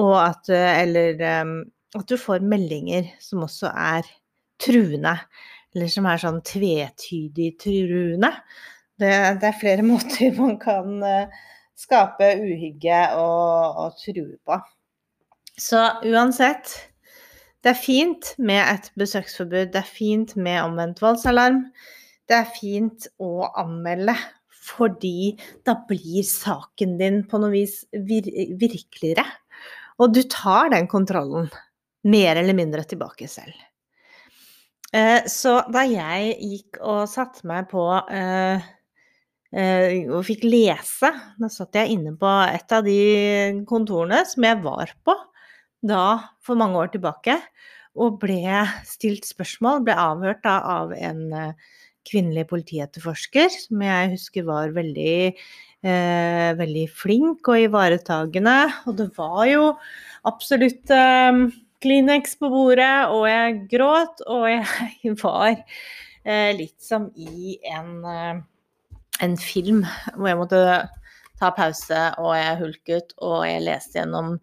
Og 0.00 0.14
at, 0.18 0.48
eller 0.50 1.20
at 1.22 2.08
du 2.10 2.16
får 2.18 2.42
meldinger 2.42 3.06
som 3.22 3.44
også 3.46 3.68
er 3.70 4.08
truende. 4.58 5.12
Eller 5.74 5.90
som 5.90 6.06
er 6.06 6.22
sånn 6.22 6.40
tvetydig 6.46 7.50
truende. 7.62 8.30
Det, 8.94 9.10
det 9.42 9.50
er 9.50 9.58
flere 9.58 9.86
måter 9.92 10.34
man 10.38 10.56
kan 10.62 11.02
skape 11.78 12.30
uhygge 12.38 13.00
og, 13.18 13.82
og 13.82 13.98
true 13.98 14.38
på. 14.46 14.58
Så 15.58 15.80
uansett, 16.06 16.70
det 17.62 17.72
er 17.74 17.78
fint 17.78 18.32
med 18.42 18.62
et 18.62 18.88
besøksforbud, 18.98 19.70
det 19.74 19.82
er 19.82 19.90
fint 19.90 20.34
med 20.36 20.62
omvendt 20.64 21.02
voldsalarm. 21.02 21.62
Det 22.28 22.36
er 22.40 22.50
fint 22.56 23.06
å 23.22 23.46
anmelde, 23.60 24.16
fordi 24.64 25.34
da 25.66 25.76
blir 25.88 26.24
saken 26.26 26.96
din 27.00 27.22
på 27.28 27.40
noe 27.42 27.52
vis 27.52 27.82
vir 27.92 28.30
virkeligere. 28.60 29.26
Og 30.02 30.14
du 30.16 30.24
tar 30.26 30.72
den 30.74 30.88
kontrollen 30.90 31.50
mer 32.10 32.40
eller 32.40 32.56
mindre 32.56 32.82
tilbake 32.88 33.28
selv. 33.30 33.54
Eh, 34.94 35.26
så 35.30 35.58
da 35.74 35.82
jeg 35.90 36.34
gikk 36.38 36.78
og 36.86 37.08
satte 37.10 37.42
meg 37.50 37.66
på 37.72 37.82
eh, 38.14 38.62
eh, 39.50 40.04
og 40.06 40.22
fikk 40.28 40.44
lese, 40.46 41.10
da 41.40 41.50
satt 41.50 41.74
jeg 41.80 41.96
inne 41.96 42.12
på 42.18 42.30
et 42.46 42.74
av 42.76 42.84
de 42.86 43.64
kontorene 43.66 44.22
som 44.30 44.46
jeg 44.46 44.60
var 44.62 44.94
på 45.06 45.16
da 45.84 46.04
for 46.44 46.56
mange 46.60 46.78
år 46.78 46.92
tilbake 46.94 47.34
og 47.98 48.20
ble 48.22 48.62
stilt 48.86 49.26
spørsmål, 49.26 49.82
ble 49.86 49.98
avhørt 49.98 50.44
da 50.46 50.60
av 50.78 50.94
en 50.96 51.26
kvinnelig 52.08 52.46
politietterforsker 52.50 53.50
som 53.52 53.82
jeg 53.84 54.14
husker 54.14 54.46
var 54.48 54.72
veldig, 54.74 55.34
veldig 56.58 56.86
flink 56.90 57.46
og 57.52 57.68
ivaretagende. 57.68 58.56
Og 58.90 58.98
det 58.98 59.06
var 59.14 59.44
jo 59.46 59.68
absolutt 60.26 60.90
Kleenex 61.84 62.38
på 62.40 62.48
bordet, 62.48 63.10
og 63.12 63.26
jeg 63.28 63.56
gråt, 63.68 64.22
og 64.30 64.46
jeg 64.48 65.14
var 65.22 65.50
eh, 65.52 66.50
litt 66.56 66.80
som 66.80 67.10
i 67.14 67.58
en, 67.68 67.94
eh, 68.08 69.08
en 69.26 69.36
film 69.40 69.82
hvor 70.14 70.30
jeg 70.30 70.40
måtte 70.40 70.62
ta 71.40 71.50
pause, 71.52 72.04
og 72.22 72.32
jeg 72.38 72.60
hulket, 72.62 73.16
og 73.20 73.42
jeg 73.48 73.64
leste 73.66 74.00
gjennom 74.00 74.38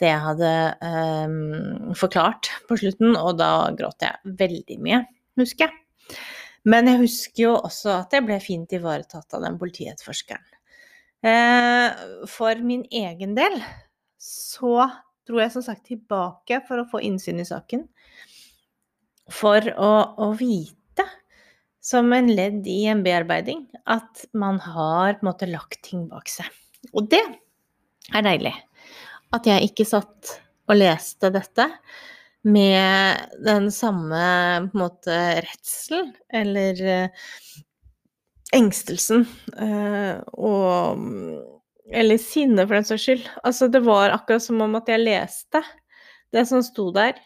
det 0.00 0.08
jeg 0.08 0.24
hadde 0.24 0.52
um, 0.80 1.90
forklart 1.98 2.48
på 2.68 2.78
slutten, 2.80 3.12
og 3.18 3.36
da 3.36 3.68
gråt 3.76 4.06
jeg 4.06 4.36
veldig 4.40 4.78
mye, 4.80 5.02
husker 5.36 5.68
jeg. 5.68 6.16
Men 6.70 6.88
jeg 6.88 7.02
husker 7.02 7.42
jo 7.44 7.52
også 7.58 7.92
at 7.98 8.16
jeg 8.16 8.24
ble 8.24 8.38
fint 8.40 8.72
ivaretatt 8.76 9.36
av 9.36 9.44
den 9.44 9.58
politietterforskeren. 9.60 10.46
Eh, 11.20 12.00
for 12.32 12.60
min 12.64 12.86
egen 12.96 13.34
del 13.36 13.58
så 14.20 14.86
dro 15.30 15.40
jeg 15.40 15.54
som 15.54 15.64
sagt 15.64 15.86
tilbake 15.88 16.60
for 16.66 16.82
å 16.82 16.88
få 16.90 17.02
innsyn 17.06 17.40
i 17.40 17.46
saken. 17.46 17.86
For 19.30 19.62
å, 19.78 19.92
å 20.18 20.32
vite, 20.38 21.06
som 21.80 22.10
en 22.12 22.28
ledd 22.34 22.66
i 22.68 22.82
en 22.90 23.04
bearbeiding, 23.06 23.64
at 23.86 24.26
man 24.36 24.58
har 24.64 25.16
på 25.16 25.24
en 25.24 25.30
måte 25.30 25.48
lagt 25.48 25.80
ting 25.86 26.08
bak 26.10 26.28
seg. 26.28 26.50
Og 26.92 27.06
det 27.12 27.22
er 28.10 28.26
deilig 28.26 28.56
at 29.30 29.46
jeg 29.46 29.70
ikke 29.70 29.86
satt 29.86 30.32
og 30.70 30.78
leste 30.78 31.30
dette 31.34 31.66
med 32.46 33.36
den 33.44 33.68
samme 33.74 34.22
på 34.70 34.78
en 34.78 34.82
måte 34.82 35.16
redselen 35.44 36.12
eller 36.32 36.80
uh, 36.82 37.26
engstelsen 38.56 39.26
uh, 39.60 40.22
og 40.34 41.59
Eller 41.90 42.20
sinne, 42.22 42.66
for 42.66 42.78
den 42.78 42.86
saks 42.86 43.06
skyld. 43.06 43.24
Altså, 43.42 43.68
det 43.72 43.82
var 43.86 44.14
akkurat 44.14 44.44
som 44.44 44.60
om 44.62 44.78
at 44.78 44.88
jeg 44.90 45.02
leste 45.02 45.62
det 46.30 46.46
som 46.46 46.62
sto 46.62 46.90
der. 46.94 47.18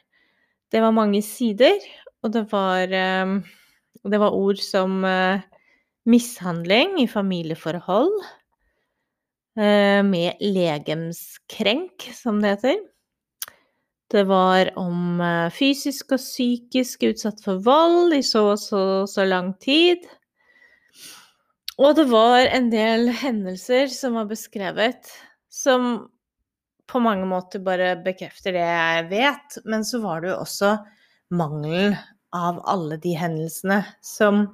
Det 0.72 0.80
var 0.80 0.94
mange 0.96 1.20
sider, 1.22 1.76
og 2.24 2.32
det 2.32 2.46
var, 2.50 2.88
um, 3.22 3.36
det 4.08 4.20
var 4.20 4.34
ord 4.34 4.62
som 4.64 5.04
mishandling 6.08 6.96
i 7.02 7.06
familieforhold 7.06 8.16
Uh, 9.54 10.02
med 10.02 10.40
legemskrenk, 10.42 12.08
som 12.10 12.40
det 12.42 12.56
heter. 12.56 12.80
Det 14.10 14.24
var 14.26 14.72
om 14.74 15.20
uh, 15.22 15.46
fysisk 15.54 16.16
og 16.16 16.18
psykisk 16.18 17.04
utsatt 17.06 17.38
for 17.44 17.62
vold 17.62 18.16
i 18.16 18.22
så 18.26 18.48
og 18.56 18.58
så, 18.58 18.82
så 19.06 19.22
lang 19.28 19.52
tid. 19.62 20.02
Og 21.82 21.96
det 21.98 22.04
var 22.06 22.46
en 22.54 22.68
del 22.70 23.08
hendelser 23.18 23.88
som 23.90 24.14
var 24.14 24.28
beskrevet, 24.30 25.08
som 25.50 26.06
på 26.86 27.00
mange 27.02 27.26
måter 27.26 27.62
bare 27.64 27.94
bekrefter 28.04 28.54
det 28.54 28.62
jeg 28.62 29.06
vet, 29.10 29.56
men 29.66 29.86
så 29.86 29.98
var 30.04 30.22
det 30.22 30.30
jo 30.30 30.42
også 30.44 30.74
mangelen 31.34 31.96
av 32.34 32.60
alle 32.70 32.98
de 33.02 33.14
hendelsene 33.18 33.80
som 34.04 34.44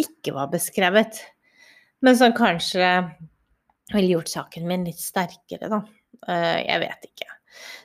ikke 0.00 0.32
var 0.36 0.48
beskrevet, 0.52 1.20
men 2.00 2.16
som 2.16 2.32
kanskje 2.36 2.88
ville 3.92 4.14
gjort 4.14 4.32
saken 4.32 4.64
min 4.68 4.86
litt 4.88 5.00
sterkere, 5.00 5.68
da. 5.68 5.82
Eh, 6.28 6.58
jeg 6.64 6.82
vet 6.86 7.08
ikke. 7.10 7.28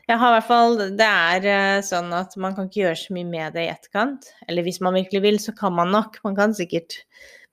Jeg 0.07 0.19
har 0.21 0.31
i 0.31 0.35
hvert 0.37 0.47
fall 0.47 0.77
Det 0.95 1.07
er 1.07 1.45
eh, 1.51 1.79
sånn 1.83 2.13
at 2.15 2.37
man 2.39 2.53
kan 2.55 2.69
ikke 2.69 2.85
gjøre 2.85 2.99
så 3.01 3.15
mye 3.17 3.27
med 3.27 3.57
det 3.57 3.65
i 3.65 3.71
etterkant. 3.73 4.29
Eller 4.47 4.63
hvis 4.63 4.79
man 4.79 4.95
virkelig 4.95 5.23
vil, 5.25 5.39
så 5.43 5.51
kan 5.57 5.75
man 5.75 5.91
nok. 5.91 6.21
Man 6.23 6.37
kan 6.37 6.55
sikkert 6.55 7.01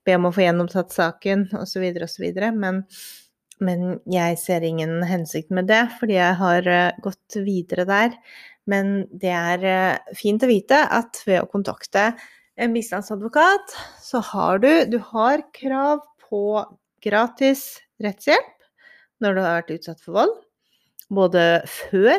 be 0.05 0.17
om 0.19 0.29
å 0.29 0.33
få 0.35 0.45
gjenopptatt 0.45 0.95
saken 0.95 1.47
osv. 1.61 1.85
osv. 2.05 2.27
Men, 2.57 2.83
men 3.65 3.85
jeg 4.11 4.41
ser 4.41 4.67
ingen 4.67 4.99
hensikt 5.09 5.55
med 5.55 5.71
det, 5.71 5.85
fordi 6.01 6.19
jeg 6.19 6.41
har 6.41 6.71
eh, 6.71 7.03
gått 7.05 7.41
videre 7.45 7.89
der. 7.89 8.17
Men 8.71 9.05
det 9.13 9.35
er 9.35 9.65
fint 10.17 10.43
å 10.45 10.49
vite 10.49 10.79
at 10.89 11.21
ved 11.29 11.43
å 11.43 11.51
kontakte 11.51 12.15
en 12.57 12.73
bistandsadvokat, 12.73 13.75
så 14.01 14.23
har 14.31 14.63
du, 14.63 14.71
du 14.89 14.99
har 15.13 15.43
krav 15.57 16.05
på 16.29 16.63
gratis 17.05 17.83
rettshjelp 18.03 18.55
når 19.23 19.37
du 19.37 19.43
har 19.43 19.59
vært 19.61 19.75
utsatt 19.79 20.03
for 20.03 20.19
vold. 20.19 20.35
Både 21.15 21.45
før 21.69 22.19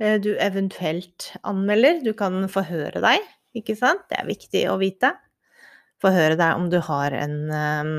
eh, 0.00 0.16
du 0.22 0.32
eventuelt 0.40 1.32
anmelder. 1.46 2.00
Du 2.04 2.12
kan 2.16 2.42
forhøre 2.50 3.02
deg, 3.04 3.26
ikke 3.58 3.76
sant? 3.78 4.06
Det 4.10 4.20
er 4.20 4.30
viktig 4.30 4.64
å 4.70 4.78
vite. 4.80 5.12
Forhøre 6.00 6.38
deg 6.40 6.56
om 6.56 6.70
du 6.72 6.78
har 6.80 7.12
en, 7.12 7.36
eh, 7.52 7.90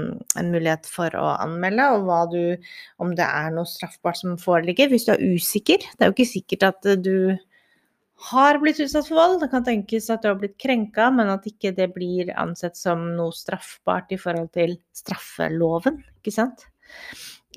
en 0.42 0.52
mulighet 0.54 0.88
for 0.90 1.14
å 1.18 1.36
anmelde, 1.38 1.86
og 2.00 2.34
du, 2.34 2.72
om 2.98 3.14
det 3.18 3.28
er 3.28 3.52
noe 3.54 3.70
straffbart 3.70 4.18
som 4.18 4.40
foreligger. 4.42 4.90
Hvis 4.90 5.06
du 5.06 5.14
er 5.14 5.22
usikker. 5.36 5.78
Det 5.78 6.02
er 6.02 6.10
jo 6.10 6.18
ikke 6.18 6.34
sikkert 6.34 6.68
at 6.72 6.92
du 7.04 7.38
har 8.32 8.60
blitt 8.62 8.80
utsatt 8.84 9.08
for 9.10 9.18
vold. 9.18 9.40
Det 9.42 9.50
kan 9.54 9.66
tenkes 9.66 10.10
at 10.14 10.24
du 10.24 10.30
har 10.30 10.40
blitt 10.40 10.58
krenka, 10.62 11.10
men 11.14 11.32
at 11.34 11.46
ikke 11.50 11.74
det 11.78 11.90
blir 11.96 12.32
ansett 12.40 12.78
som 12.78 13.12
noe 13.18 13.34
straffbart 13.36 14.14
i 14.14 14.20
forhold 14.22 14.52
til 14.58 14.78
straffeloven, 14.98 16.02
ikke 16.22 16.34
sant. 16.36 16.68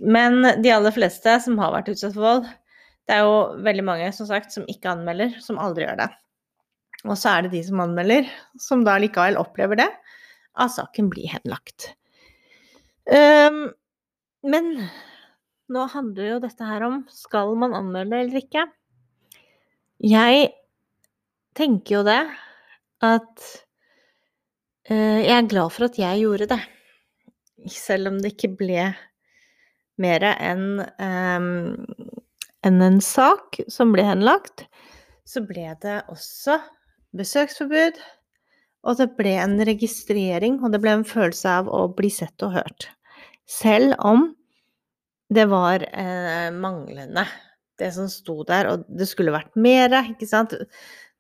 Men 0.01 0.43
de 0.63 0.73
aller 0.73 0.95
fleste 0.95 1.37
som 1.45 1.59
har 1.61 1.75
vært 1.75 1.93
utsatt 1.93 2.17
for 2.17 2.25
vold, 2.27 2.53
det 3.05 3.19
er 3.19 3.27
jo 3.27 3.65
veldig 3.67 3.85
mange 3.85 4.13
som 4.17 4.29
sagt 4.29 4.55
som 4.55 4.65
ikke 4.71 4.95
anmelder, 4.95 5.37
som 5.45 5.61
aldri 5.61 5.85
gjør 5.85 6.01
det. 6.01 6.11
Og 7.05 7.19
så 7.21 7.35
er 7.35 7.45
det 7.45 7.53
de 7.53 7.61
som 7.67 7.83
anmelder, 7.85 8.29
som 8.61 8.85
da 8.87 8.97
likevel 9.01 9.37
opplever 9.37 9.83
det, 9.83 9.91
at 10.55 10.75
saken 10.75 11.11
blir 11.13 11.31
henlagt. 11.33 11.93
Um, 13.05 13.69
men 14.45 14.71
nå 15.73 15.87
handler 15.93 16.35
jo 16.35 16.41
dette 16.45 16.69
her 16.69 16.85
om 16.87 17.03
skal 17.13 17.55
man 17.61 17.77
anmelde 17.77 18.23
eller 18.23 18.41
ikke. 18.41 18.67
Jeg 20.05 20.51
tenker 21.57 21.99
jo 21.99 22.05
det 22.07 22.21
at 23.05 23.49
uh, 24.91 25.21
jeg 25.21 25.35
er 25.37 25.51
glad 25.51 25.75
for 25.75 25.89
at 25.89 25.99
jeg 26.01 26.23
gjorde 26.25 26.51
det. 26.55 26.61
Selv 27.71 28.13
om 28.13 28.21
det 28.21 28.35
ikke 28.35 28.55
ble 28.59 28.89
mer 30.01 30.25
enn 30.35 30.83
um, 30.99 31.85
enn 32.65 32.81
en 32.83 33.01
sak 33.05 33.61
som 33.69 33.93
ble 33.93 34.05
henlagt, 34.07 34.65
så 35.29 35.43
ble 35.45 35.69
det 35.83 36.01
også 36.13 36.59
besøksforbud, 37.17 37.99
og 38.85 38.99
det 39.01 39.11
ble 39.19 39.35
en 39.41 39.57
registrering, 39.67 40.61
og 40.63 40.75
det 40.75 40.81
ble 40.83 40.93
en 40.99 41.07
følelse 41.09 41.57
av 41.63 41.71
å 41.73 41.87
bli 41.97 42.11
sett 42.13 42.45
og 42.47 42.55
hørt. 42.59 42.89
Selv 43.49 43.97
om 44.05 44.29
det 45.35 45.47
var 45.51 45.87
eh, 45.89 46.51
manglende, 46.55 47.25
det 47.81 47.91
som 47.97 48.11
sto 48.13 48.43
der, 48.47 48.69
og 48.71 48.85
det 48.87 49.09
skulle 49.11 49.35
vært 49.35 49.57
mer, 49.59 49.97
ikke 50.13 50.29
sant. 50.29 50.55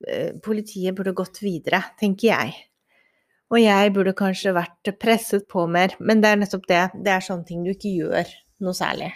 Eh, 0.06 0.36
politiet 0.44 0.94
burde 0.96 1.16
gått 1.16 1.40
videre, 1.42 1.82
tenker 2.00 2.30
jeg. 2.30 2.54
Og 3.52 3.60
jeg 3.60 3.92
burde 3.96 4.14
kanskje 4.16 4.54
vært 4.56 4.94
presset 5.00 5.48
på 5.50 5.66
mer, 5.70 5.96
men 6.00 6.22
det 6.22 6.30
er 6.30 6.40
nettopp 6.40 6.64
det. 6.70 6.86
Det 7.04 7.12
er 7.16 7.24
sånne 7.24 7.48
ting 7.48 7.64
du 7.64 7.74
ikke 7.74 7.92
gjør 7.92 8.34
noe 8.64 8.76
særlig 8.76 9.12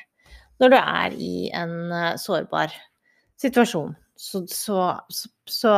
når 0.59 0.73
du 0.73 0.79
er 0.79 1.17
i 1.23 1.33
en 1.55 1.75
uh, 1.93 2.15
sårbar 2.19 2.75
situasjon. 3.41 3.95
Så, 4.19 4.43
så, 4.51 4.99
så, 5.15 5.29
så, 5.47 5.75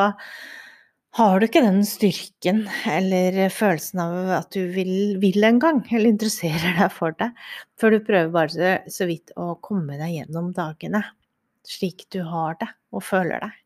har 1.19 1.41
du 1.41 1.47
ikke 1.47 1.63
den 1.65 1.81
styrken 1.87 2.65
eller 2.87 3.49
følelsen 3.51 4.03
av 4.03 4.35
at 4.37 4.53
du 4.55 4.69
vil, 4.75 5.17
vil 5.23 5.47
en 5.47 5.59
gang, 5.63 5.81
eller 5.91 6.13
interesserer 6.13 6.77
deg 6.79 6.93
for 6.95 7.17
det, 7.19 7.33
før 7.81 7.97
du 7.97 8.05
prøver 8.07 8.35
bare 8.35 8.75
så 8.91 9.09
vidt 9.11 9.35
å 9.41 9.57
komme 9.65 9.99
deg 9.99 10.21
gjennom 10.21 10.53
dagene 10.55 11.03
slik 11.67 12.07
du 12.13 12.23
har 12.27 12.57
det 12.61 12.69
og 12.95 13.05
føler 13.05 13.43
deg. 13.43 13.59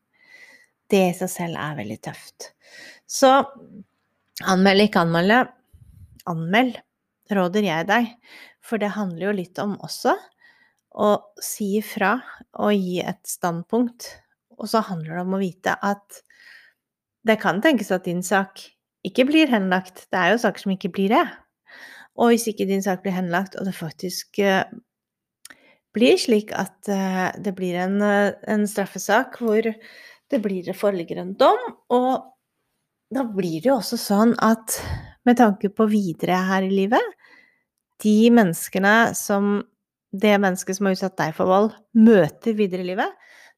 Det 0.91 1.01
i 1.09 1.13
seg 1.17 1.31
selv 1.31 1.59
er 1.61 1.77
veldig 1.79 1.97
tøft. 2.05 2.51
Så 3.09 3.31
anmeld, 4.45 4.85
ikke 4.85 5.01
anmelde. 5.05 5.39
Anmeld, 6.29 6.77
råder 7.33 7.65
jeg 7.65 7.87
deg. 7.89 8.11
For 8.65 8.81
det 8.81 8.93
handler 8.93 9.29
jo 9.29 9.37
litt 9.39 9.61
om 9.61 9.75
også 9.85 10.13
å 10.95 11.09
si 11.41 11.75
ifra 11.79 12.15
og 12.61 12.73
gi 12.77 13.01
et 13.01 13.21
standpunkt. 13.27 14.11
Og 14.59 14.69
så 14.71 14.83
handler 14.85 15.17
det 15.17 15.25
om 15.25 15.35
å 15.37 15.41
vite 15.41 15.73
at 15.83 16.21
det 17.25 17.39
kan 17.41 17.61
tenkes 17.63 17.91
at 17.93 18.05
din 18.05 18.21
sak 18.25 18.61
ikke 19.05 19.27
blir 19.29 19.49
henlagt. 19.51 20.05
Det 20.13 20.19
er 20.19 20.33
jo 20.33 20.41
saker 20.43 20.65
som 20.65 20.73
ikke 20.75 20.93
blir 20.93 21.13
det. 21.13 21.25
Og 22.15 22.31
hvis 22.31 22.47
ikke 22.49 22.67
din 22.69 22.83
sak 22.85 23.03
blir 23.03 23.15
henlagt, 23.15 23.57
og 23.59 23.67
det 23.67 23.75
faktisk 23.75 24.39
uh, 24.45 24.63
blir 25.95 26.19
slik 26.21 26.53
at 26.55 26.77
uh, 26.87 27.33
det 27.41 27.55
blir 27.57 27.77
en, 27.81 27.99
uh, 28.01 28.31
en, 28.47 28.63
straffesak 28.69 29.39
hvor 29.41 29.65
det 29.65 30.39
blir, 30.41 30.71
foreligger 30.73 31.21
en 31.21 31.35
dom, 31.37 31.59
og 31.91 32.31
da 33.13 33.25
blir 33.27 33.59
det 33.59 33.69
jo 33.69 33.77
også 33.77 33.99
sånn 33.99 34.33
at 34.43 34.79
med 35.27 35.37
tanke 35.41 35.69
på 35.73 35.85
videre 35.91 36.39
her 36.47 36.65
i 36.65 36.71
livet, 36.73 37.13
de 38.03 38.31
menneskene 38.33 39.13
som 39.17 39.59
det 40.15 40.35
mennesket 40.39 40.77
som 40.77 40.87
har 40.87 40.95
utsatt 40.95 41.17
deg 41.19 41.35
for 41.35 41.51
vold, 41.51 41.71
møter 41.97 42.55
videre 42.57 42.85
i 42.85 42.89
livet, 42.93 43.11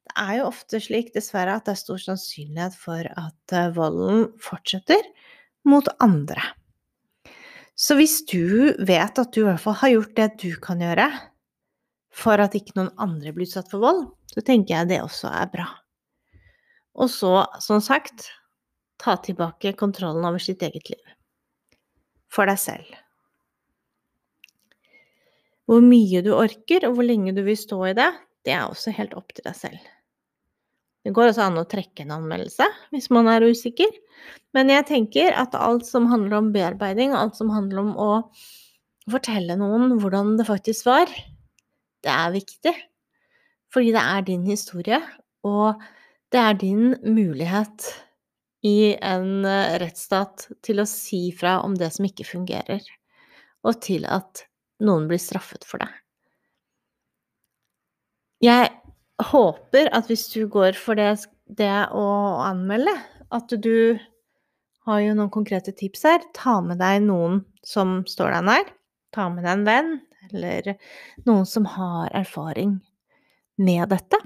det 0.08 0.22
er 0.24 0.38
jo 0.38 0.48
ofte 0.48 0.80
slik, 0.80 1.12
dessverre, 1.14 1.58
at 1.58 1.66
det 1.68 1.74
er 1.74 1.80
stor 1.82 2.00
sannsynlighet 2.00 2.76
for 2.80 3.08
at 3.12 3.54
eh, 3.54 3.72
volden 3.76 4.30
fortsetter 4.42 5.04
mot 5.68 5.88
andre. 6.00 6.42
Så 7.78 7.94
hvis 7.98 8.22
du 8.26 8.72
vet 8.88 9.20
at 9.20 9.34
du 9.34 9.42
i 9.42 9.46
hvert 9.46 9.62
fall 9.62 9.76
har 9.82 9.92
gjort 9.92 10.16
det 10.16 10.28
du 10.42 10.50
kan 10.62 10.80
gjøre 10.82 11.06
for 12.18 12.40
at 12.42 12.56
ikke 12.58 12.74
noen 12.78 12.90
andre 12.98 13.30
blir 13.34 13.46
utsatt 13.46 13.68
for 13.70 13.84
vold, 13.84 14.08
så 14.32 14.42
tenker 14.42 14.74
jeg 14.74 14.90
det 14.90 15.02
også 15.04 15.30
er 15.30 15.52
bra. 15.52 15.68
Og 16.98 17.12
så, 17.12 17.44
som 17.62 17.82
sagt, 17.84 18.30
ta 18.98 19.14
tilbake 19.22 19.76
kontrollen 19.78 20.26
over 20.26 20.42
sitt 20.42 20.64
eget 20.66 20.90
liv. 20.90 21.04
For 22.32 22.50
deg 22.50 22.58
selv. 22.58 22.96
Hvor 25.68 25.84
mye 25.84 26.24
du 26.24 26.32
orker, 26.34 26.88
og 26.88 26.96
hvor 26.96 27.06
lenge 27.06 27.36
du 27.36 27.44
vil 27.46 27.60
stå 27.60 27.78
i 27.90 27.94
det, 27.94 28.08
det 28.48 28.56
er 28.56 28.66
også 28.66 28.96
helt 28.96 29.14
opp 29.14 29.30
til 29.36 29.44
deg 29.46 29.54
selv. 29.54 29.78
Det 31.06 31.14
går 31.14 31.30
også 31.30 31.46
an 31.46 31.60
å 31.60 31.66
trekke 31.68 32.04
en 32.04 32.16
anmeldelse 32.18 32.66
hvis 32.92 33.08
man 33.14 33.30
er 33.30 33.46
usikker. 33.46 33.90
Men 34.56 34.72
jeg 34.72 34.88
tenker 34.88 35.36
at 35.38 35.54
alt 35.58 35.86
som 35.86 36.08
handler 36.10 36.40
om 36.40 36.52
bearbeiding, 36.54 37.14
alt 37.14 37.38
som 37.38 37.52
handler 37.52 37.84
om 37.84 37.92
å 38.00 38.10
fortelle 39.08 39.56
noen 39.56 39.96
hvordan 40.02 40.36
det 40.40 40.48
faktisk 40.48 40.88
var, 40.88 41.12
det 42.04 42.12
er 42.12 42.34
viktig. 42.34 42.74
Fordi 43.72 43.92
det 43.94 44.02
er 44.02 44.26
din 44.26 44.44
historie, 44.48 44.98
og 45.44 45.80
det 46.32 46.40
er 46.40 46.60
din 46.60 46.84
mulighet 47.04 47.88
i 48.66 48.94
en 48.96 49.44
eh, 49.46 49.76
rettsstat 49.82 50.48
til 50.64 50.82
å 50.82 50.88
si 50.88 51.28
fra 51.36 51.58
om 51.64 51.76
det 51.78 51.90
som 51.94 52.08
ikke 52.08 52.26
fungerer, 52.26 52.82
og 53.64 53.80
til 53.84 54.06
at 54.08 54.44
noen 54.84 55.06
blir 55.10 55.20
straffet 55.22 55.66
for 55.68 55.82
det. 55.82 55.90
Jeg 58.44 58.70
håper 59.18 59.90
at 59.94 60.08
hvis 60.10 60.28
du 60.32 60.46
går 60.50 60.76
for 60.78 60.98
det, 60.98 61.26
det 61.58 61.72
å 61.94 62.06
anmelde, 62.44 62.94
at 63.34 63.50
du 63.50 63.98
har 64.88 65.00
jo 65.04 65.14
noen 65.16 65.32
konkrete 65.32 65.74
tips 65.76 66.06
her. 66.08 66.24
Ta 66.36 66.58
med 66.64 66.80
deg 66.80 67.02
noen 67.04 67.42
som 67.66 68.00
står 68.08 68.36
deg 68.36 68.48
nær. 68.48 68.72
Ta 69.14 69.28
med 69.32 69.44
deg 69.44 69.52
en 69.52 69.66
venn, 69.68 69.92
eller 70.28 70.74
noen 71.28 71.46
som 71.48 71.66
har 71.76 72.12
erfaring 72.16 72.78
med 73.60 73.88
dette. 73.92 74.20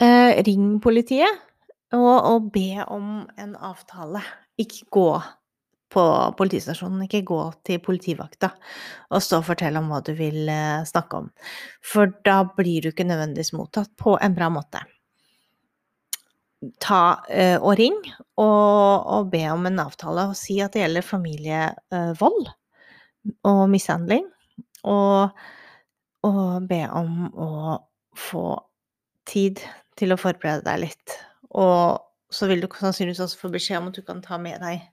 Eh, 0.00 0.40
ring 0.46 0.78
politiet 0.80 1.42
og, 1.92 2.14
og 2.24 2.48
be 2.54 2.84
om 2.86 3.26
en 3.40 3.56
avtale. 3.56 4.22
Ikke 4.60 4.86
gå 4.92 5.10
på 5.92 6.04
politistasjonen. 6.38 7.04
Ikke 7.06 7.24
gå 7.26 7.40
til 7.66 7.82
politivakta 7.84 8.52
og 9.10 9.24
stå 9.24 9.40
og 9.40 9.48
fortelle 9.50 9.82
om 9.82 9.90
hva 9.92 10.00
du 10.06 10.12
vil 10.18 10.48
eh, 10.50 10.86
snakke 10.88 11.24
om. 11.24 11.28
For 11.84 12.12
da 12.26 12.42
blir 12.56 12.84
du 12.84 12.90
ikke 12.92 13.08
nødvendigvis 13.08 13.54
mottatt 13.56 13.92
på 14.00 14.16
en 14.22 14.36
bra 14.36 14.50
måte. 14.52 14.82
Ta 16.84 17.02
uh, 17.24 17.56
og 17.56 17.78
ring 17.78 17.96
og, 18.04 19.06
og, 19.08 19.30
be 19.32 19.46
om 19.48 19.64
en 19.64 19.80
avtale 19.80 20.26
og 20.28 20.36
si 20.36 20.58
at 20.60 20.74
det 20.74 20.82
gjelder 20.82 21.06
familievold 21.06 22.50
uh, 22.50 23.38
og 23.48 23.62
mishandling. 23.72 24.26
Og, 24.84 25.40
og 26.28 26.68
be 26.68 26.82
om 26.92 27.30
å 27.32 27.48
få 28.16 28.44
tid 29.28 29.64
til 29.96 30.12
å 30.12 30.20
forberede 30.20 30.66
deg 30.68 30.84
litt. 30.84 31.16
Og 31.56 32.00
så 32.30 32.48
vil 32.50 32.62
du 32.62 32.68
sannsynligvis 32.68 33.24
også 33.24 33.40
få 33.40 33.52
beskjed 33.52 33.80
om 33.80 33.90
at 33.90 33.98
du 33.98 34.04
kan 34.06 34.20
ta 34.24 34.38
med 34.40 34.60
deg 34.62 34.84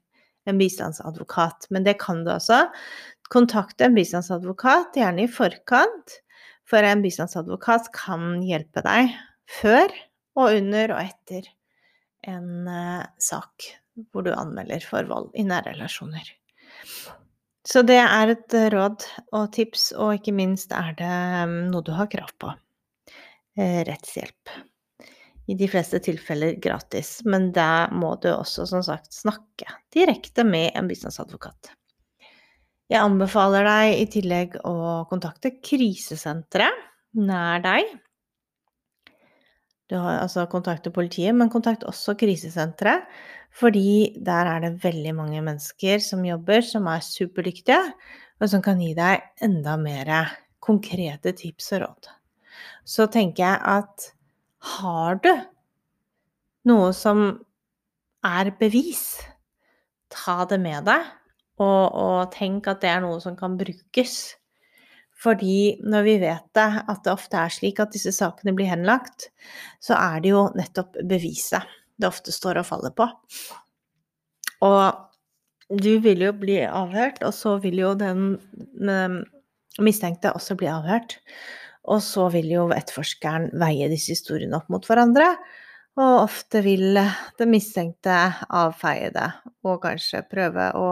en 0.47 0.59
bistandsadvokat. 0.61 1.67
Men 1.73 1.85
det 1.87 1.97
kan 2.01 2.23
du 2.25 2.31
altså. 2.33 2.65
Kontakte 3.33 3.87
en 3.87 3.97
bistandsadvokat, 3.97 4.95
gjerne 4.95 5.25
i 5.25 5.31
forkant, 5.31 6.19
for 6.67 6.83
en 6.83 7.03
bistandsadvokat 7.03 7.91
kan 7.95 8.41
hjelpe 8.43 8.83
deg 8.85 9.13
før 9.59 9.91
og 10.37 10.57
under 10.59 10.93
og 10.95 11.01
etter 11.01 11.47
en 12.27 12.67
uh, 12.67 13.03
sak 13.21 13.69
hvor 14.11 14.25
du 14.27 14.33
anmelder 14.35 14.83
for 14.83 15.07
vold 15.09 15.31
i 15.39 15.45
nære 15.47 15.73
relasjoner. 15.73 16.27
Så 17.67 17.83
det 17.87 17.99
er 17.99 18.31
et 18.31 18.55
råd 18.71 19.03
og 19.35 19.47
tips, 19.55 19.89
og 19.99 20.19
ikke 20.19 20.35
minst 20.35 20.71
er 20.75 20.93
det 20.99 21.13
um, 21.43 21.55
noe 21.71 21.83
du 21.83 21.91
har 21.97 22.11
krav 22.11 22.31
på. 22.39 22.53
Uh, 23.57 23.81
rettshjelp 23.87 24.55
i 25.47 25.55
de 25.55 25.67
fleste 25.71 25.99
tilfeller 26.03 26.57
gratis, 26.63 27.21
men 27.25 27.51
da 27.55 27.87
må 27.95 28.15
du 28.21 28.29
også 28.33 28.65
som 28.67 28.83
sagt 28.83 29.15
snakke 29.15 29.69
direkte 29.95 30.43
med 30.47 30.73
en 30.75 30.89
bistandsadvokat. 30.89 31.71
Jeg 32.87 33.03
anbefaler 33.03 33.67
deg 33.67 33.93
i 34.01 34.09
tillegg 34.11 34.59
å 34.67 35.05
kontakte 35.09 35.57
krisesenteret 35.59 36.85
nær 37.17 37.63
deg. 37.63 37.89
Du 39.87 39.95
har 39.95 40.19
altså 40.19 40.43
kontakte 40.51 40.91
politiet, 40.91 41.35
men 41.35 41.51
kontakt 41.51 41.85
også 41.87 42.17
krisesenteret, 42.19 43.07
fordi 43.55 44.19
der 44.19 44.49
er 44.51 44.65
det 44.65 44.83
veldig 44.83 45.13
mange 45.15 45.39
mennesker 45.43 46.03
som 46.03 46.25
jobber, 46.27 46.59
som 46.63 46.87
er 46.91 47.03
superdyktige, 47.03 47.79
og 48.37 48.51
som 48.51 48.63
kan 48.63 48.83
gi 48.83 48.91
deg 48.97 49.23
enda 49.43 49.77
mer 49.79 50.11
konkrete 50.63 51.31
tips 51.39 51.71
og 51.77 51.85
råd. 51.85 52.11
Så 52.87 53.07
tenker 53.11 53.45
jeg 53.47 53.63
at 53.79 54.11
har 54.63 55.19
du 55.23 55.31
noe 56.67 56.89
som 56.95 57.29
er 58.27 58.51
bevis, 58.59 59.21
ta 60.11 60.43
det 60.49 60.59
med 60.61 60.87
deg, 60.87 61.05
og, 61.61 61.83
og 61.93 62.19
tenk 62.35 62.67
at 62.69 62.81
det 62.83 62.91
er 62.91 63.01
noe 63.05 63.21
som 63.23 63.37
kan 63.39 63.55
brukes. 63.59 64.17
Fordi 65.17 65.79
når 65.81 66.03
vi 66.05 66.15
vet 66.21 66.45
det, 66.57 66.67
at 66.85 66.99
det 67.05 67.13
ofte 67.13 67.39
er 67.39 67.53
slik 67.53 67.79
at 67.81 67.93
disse 67.95 68.13
sakene 68.13 68.53
blir 68.57 68.69
henlagt, 68.69 69.31
så 69.81 69.97
er 69.97 70.21
det 70.21 70.35
jo 70.35 70.43
nettopp 70.57 70.99
beviset 71.09 71.65
det 71.97 72.05
ofte 72.05 72.33
står 72.33 72.61
og 72.61 72.67
faller 72.67 72.93
på. 72.93 73.07
Og 74.67 75.77
du 75.81 75.97
vil 76.03 76.21
jo 76.27 76.33
bli 76.37 76.59
avhørt, 76.65 77.23
og 77.25 77.33
så 77.33 77.55
vil 77.63 77.81
jo 77.81 77.95
den 77.97 78.37
mistenkte 79.81 80.33
også 80.37 80.57
bli 80.59 80.69
avhørt. 80.69 81.17
Og 81.87 82.01
så 82.03 82.27
vil 82.33 82.49
jo 82.51 82.65
etterforskeren 82.75 83.51
veie 83.59 83.87
disse 83.91 84.13
historiene 84.15 84.59
opp 84.59 84.67
mot 84.73 84.83
hverandre. 84.87 85.29
Og 85.97 86.23
ofte 86.25 86.61
vil 86.65 86.99
den 87.39 87.49
mistenkte 87.49 88.17
avfeie 88.53 89.09
det, 89.15 89.29
og 89.65 89.79
kanskje 89.81 90.25
prøve 90.29 90.67
å 90.77 90.89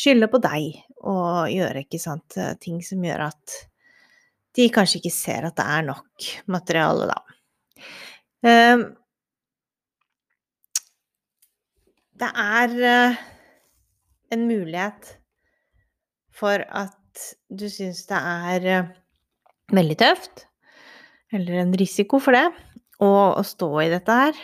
skylde 0.00 0.30
på 0.32 0.40
deg 0.40 0.78
og 1.10 1.50
gjøre 1.52 1.84
sant, 2.00 2.38
ting 2.62 2.80
som 2.84 3.02
gjør 3.04 3.26
at 3.26 3.58
de 4.56 4.66
kanskje 4.72 5.00
ikke 5.00 5.12
ser 5.14 5.46
at 5.46 5.58
det 5.58 5.66
er 5.76 5.84
nok 5.86 6.30
materiale, 6.50 7.10
da. 7.10 7.18
Ehm, 8.48 8.86
det 12.20 12.30
er 12.44 12.74
eh, 12.92 13.20
en 14.34 14.46
mulighet 14.48 15.14
for 16.40 16.64
at 16.64 17.26
du 17.48 17.68
syns 17.72 18.02
det 18.08 18.18
er 18.18 18.66
eh, 18.74 18.90
veldig 19.74 19.98
tøft, 20.00 20.46
eller 21.34 21.60
en 21.62 21.74
risiko 21.78 22.20
for 22.22 22.36
det, 22.36 22.48
å, 23.00 23.10
å 23.38 23.42
stå 23.46 23.70
i 23.84 23.90
dette 23.92 24.16
her. 24.22 24.40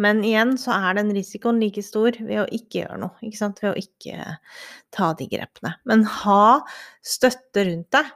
Men 0.00 0.22
igjen 0.24 0.54
så 0.60 0.72
er 0.72 0.96
den 0.96 1.10
risikoen 1.12 1.58
like 1.60 1.82
stor 1.84 2.16
ved 2.22 2.42
å 2.42 2.48
ikke 2.54 2.82
gjøre 2.84 3.00
noe, 3.02 3.16
ikke 3.26 3.40
sant, 3.40 3.60
ved 3.60 3.74
å 3.74 3.80
ikke 3.80 4.36
ta 4.94 5.10
de 5.18 5.26
grepene. 5.28 5.74
Men 5.88 6.06
ha 6.22 6.60
støtte 7.04 7.66
rundt 7.68 7.90
deg. 7.96 8.08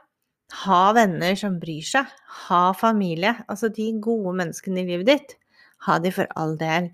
Ha 0.65 0.81
venner 0.95 1.35
som 1.37 1.59
bryr 1.61 1.85
seg. 1.85 2.09
Ha 2.47 2.69
familie. 2.77 3.35
Altså 3.51 3.69
de 3.73 3.89
gode 4.01 4.33
menneskene 4.39 4.81
i 4.81 4.87
livet 4.87 5.09
ditt. 5.11 5.35
Ha 5.85 5.99
de 6.01 6.13
for 6.15 6.31
all 6.39 6.55
del 6.57 6.89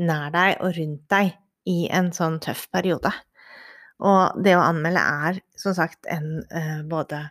nær 0.00 0.30
deg 0.34 0.62
og 0.62 0.76
rundt 0.78 1.04
deg 1.12 1.34
i 1.70 1.80
en 1.92 2.12
sånn 2.14 2.38
tøff 2.44 2.68
periode. 2.72 3.12
Og 4.00 4.40
det 4.44 4.54
å 4.56 4.64
anmelde 4.64 5.00
er 5.00 5.40
som 5.58 5.74
sagt 5.76 6.08
en 6.12 6.40
uh, 6.54 6.80
både 6.88 7.24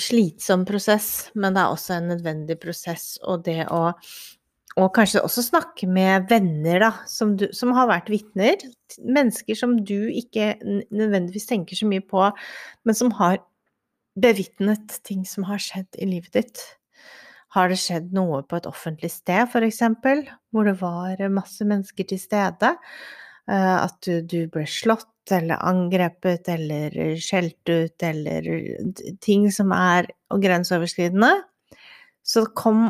slitsom 0.00 0.64
prosess, 0.68 1.30
men 1.34 1.54
det 1.54 1.62
er 1.62 1.74
også 1.74 1.98
en 1.98 2.08
nødvendig 2.12 2.58
prosess. 2.62 3.14
Og 3.22 3.44
det 3.46 3.64
å 3.72 3.90
og 4.74 4.88
kanskje 4.96 5.22
også 5.22 5.44
snakke 5.46 5.86
med 5.86 6.24
venner 6.30 6.80
da, 6.82 6.90
som, 7.06 7.36
du, 7.38 7.46
som 7.54 7.70
har 7.76 7.86
vært 7.86 8.08
vitner. 8.10 8.58
Mennesker 8.98 9.54
som 9.58 9.76
du 9.86 10.08
ikke 10.10 10.56
nødvendigvis 10.64 11.46
tenker 11.46 11.78
så 11.78 11.86
mye 11.86 12.02
på, 12.02 12.24
men 12.82 12.98
som 12.98 13.12
har 13.20 13.38
bevitnet 14.18 14.98
ting 15.06 15.22
som 15.30 15.46
har 15.46 15.62
skjedd 15.62 15.94
i 16.02 16.08
livet 16.10 16.34
ditt. 16.34 16.64
Har 17.54 17.70
det 17.70 17.78
skjedd 17.78 18.10
noe 18.16 18.42
på 18.42 18.58
et 18.58 18.66
offentlig 18.66 19.12
sted, 19.14 19.46
f.eks., 19.46 19.84
hvor 20.50 20.66
det 20.66 20.74
var 20.80 21.22
masse 21.30 21.66
mennesker 21.70 22.10
til 22.10 22.18
stede? 22.18 22.74
Eh, 23.46 23.76
at 23.78 23.94
du, 24.02 24.24
du 24.26 24.50
ble 24.50 24.66
slått 24.66 25.06
eller 25.32 25.62
angrepet 25.64 26.48
eller 26.52 27.16
skjelt 27.22 27.70
ut 27.70 28.04
eller 28.04 28.48
ting 29.24 29.48
som 29.52 29.72
er 29.76 30.10
grenseoverskridende, 30.28 31.32
så 32.24 32.46
kom 32.56 32.88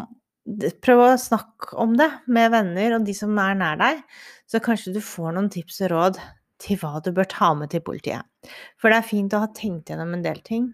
Prøv 0.84 0.98
å 1.00 1.12
snakke 1.16 1.72
om 1.80 1.94
det 1.96 2.10
med 2.28 2.50
venner 2.52 2.98
og 2.98 3.06
de 3.06 3.14
som 3.16 3.38
er 3.40 3.54
nær 3.56 3.78
deg, 3.80 4.02
så 4.44 4.60
kanskje 4.60 4.92
du 4.92 4.98
får 5.00 5.30
noen 5.32 5.46
tips 5.48 5.78
og 5.86 5.88
råd 5.94 6.18
til 6.60 6.76
hva 6.82 7.00
du 7.00 7.08
bør 7.16 7.30
ta 7.32 7.48
med 7.56 7.72
til 7.72 7.80
politiet. 7.86 8.28
For 8.76 8.92
det 8.92 8.98
er 8.98 9.08
fint 9.08 9.32
å 9.32 9.40
ha 9.40 9.48
tenkt 9.56 9.88
gjennom 9.88 10.12
en 10.12 10.26
del 10.26 10.42
ting. 10.44 10.66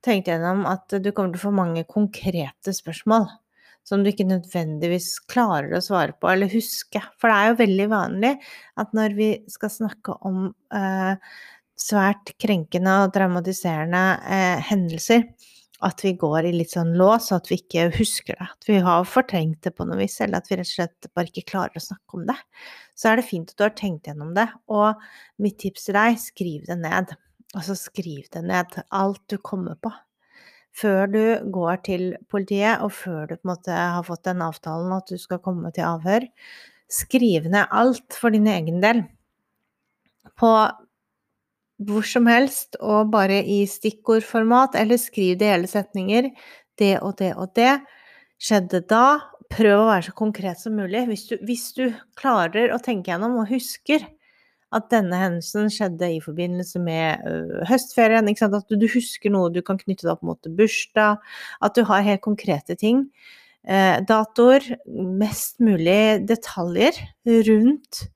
Tenkt 0.00 0.30
gjennom 0.32 0.64
at 0.64 0.96
du 0.96 1.10
kommer 1.12 1.34
til 1.34 1.42
å 1.42 1.44
få 1.44 1.52
mange 1.58 1.84
konkrete 1.84 2.72
spørsmål 2.72 3.28
som 3.86 4.02
du 4.02 4.10
ikke 4.12 4.28
nødvendigvis 4.28 5.14
klarer 5.30 5.74
å 5.76 5.82
svare 5.84 6.14
på 6.18 6.30
eller 6.30 6.50
huske. 6.52 7.02
For 7.20 7.30
det 7.30 7.38
er 7.38 7.50
jo 7.50 7.62
veldig 7.62 7.88
vanlig 7.92 8.34
at 8.80 8.92
når 8.96 9.16
vi 9.18 9.30
skal 9.50 9.72
snakke 9.74 10.16
om 10.28 10.44
eh, 10.74 11.32
svært 11.82 12.34
krenkende 12.42 13.00
og 13.04 13.14
dramatiserende 13.16 14.04
eh, 14.22 14.62
hendelser, 14.68 15.26
at 15.82 16.04
vi 16.04 16.12
går 16.14 16.46
i 16.46 16.52
litt 16.54 16.76
sånn 16.76 16.92
lås, 16.94 17.32
og 17.32 17.40
at 17.40 17.50
vi 17.50 17.58
ikke 17.58 17.88
husker 17.96 18.38
det. 18.38 18.46
At 18.54 18.68
vi 18.68 18.78
har 18.86 19.08
fortrengt 19.08 19.66
det 19.66 19.72
på 19.74 19.86
noe 19.88 19.98
vis, 19.98 20.20
eller 20.22 20.38
at 20.38 20.46
vi 20.50 20.60
rett 20.60 20.68
og 20.68 20.76
slett 20.76 21.10
bare 21.10 21.32
ikke 21.32 21.48
klarer 21.50 21.80
å 21.80 21.82
snakke 21.82 22.20
om 22.20 22.28
det. 22.28 22.38
Så 22.94 23.10
er 23.10 23.18
det 23.18 23.26
fint 23.26 23.50
at 23.50 23.58
du 23.58 23.66
har 23.66 23.74
tenkt 23.74 24.06
gjennom 24.06 24.30
det. 24.36 24.46
Og 24.70 25.02
mitt 25.42 25.58
tips 25.62 25.88
til 25.88 25.98
deg, 25.98 26.22
skriv 26.22 26.70
det 26.70 26.78
ned. 26.84 27.16
Altså 27.58 27.74
skriv 27.76 28.30
det 28.32 28.44
ned, 28.46 28.78
alt 28.94 29.24
du 29.28 29.40
kommer 29.42 29.74
på 29.82 29.90
før 30.76 31.10
du 31.12 31.24
går 31.52 31.82
til 31.86 32.04
politiet, 32.32 32.80
og 32.80 32.92
før 32.96 33.26
du 33.28 33.34
på 33.36 33.44
en 33.44 33.52
måte 33.52 33.76
har 33.76 34.04
fått 34.06 34.24
den 34.28 34.44
avtalen 34.44 34.94
at 34.96 35.10
du 35.10 35.20
skal 35.20 35.42
komme 35.44 35.72
til 35.74 35.86
avhør, 35.88 36.26
skriv 36.92 37.48
ned 37.52 37.72
alt 37.72 38.16
for 38.16 38.34
din 38.34 38.48
egen 38.50 38.80
del. 38.84 39.04
På 40.38 40.52
hvor 41.82 42.06
som 42.06 42.28
helst, 42.30 42.76
og 42.80 43.10
bare 43.10 43.40
i 43.42 43.64
stikkordformat, 43.66 44.76
eller 44.78 45.00
skriv 45.00 45.38
det 45.40 45.48
i 45.48 45.54
hele 45.56 45.70
setninger. 45.70 46.30
Det 46.78 46.94
og 47.02 47.16
det 47.18 47.32
og 47.36 47.52
det 47.58 47.72
skjedde 48.42 48.84
da. 48.90 49.06
Prøv 49.52 49.82
å 49.82 49.88
være 49.90 50.06
så 50.08 50.14
konkret 50.16 50.60
som 50.62 50.76
mulig. 50.78 51.02
Hvis 51.10 51.26
du, 51.28 51.34
hvis 51.44 51.66
du 51.76 51.84
klarer 52.16 52.72
å 52.72 52.80
tenke 52.80 53.12
gjennom 53.12 53.40
og 53.42 53.50
husker 53.50 54.06
at 54.76 54.88
denne 54.92 55.18
hendelsen 55.20 55.68
skjedde 55.72 56.08
i 56.14 56.20
forbindelse 56.24 56.80
med 56.82 57.22
uh, 57.26 57.60
høstferien. 57.68 58.28
At 58.32 58.70
du, 58.70 58.76
du, 58.80 58.88
husker 58.90 59.32
noe 59.32 59.52
du 59.52 59.60
kan 59.64 59.80
knytte 59.80 60.06
det 60.06 60.14
opp 60.14 60.24
mot 60.26 60.50
bursdag. 60.58 61.22
At 61.64 61.76
du 61.76 61.84
har 61.88 62.06
helt 62.06 62.24
konkrete 62.24 62.76
ting. 62.78 63.06
Uh, 63.68 64.00
datoer. 64.08 64.64
Mest 64.88 65.60
mulig 65.62 66.24
detaljer 66.28 66.98
rundt 67.48 68.06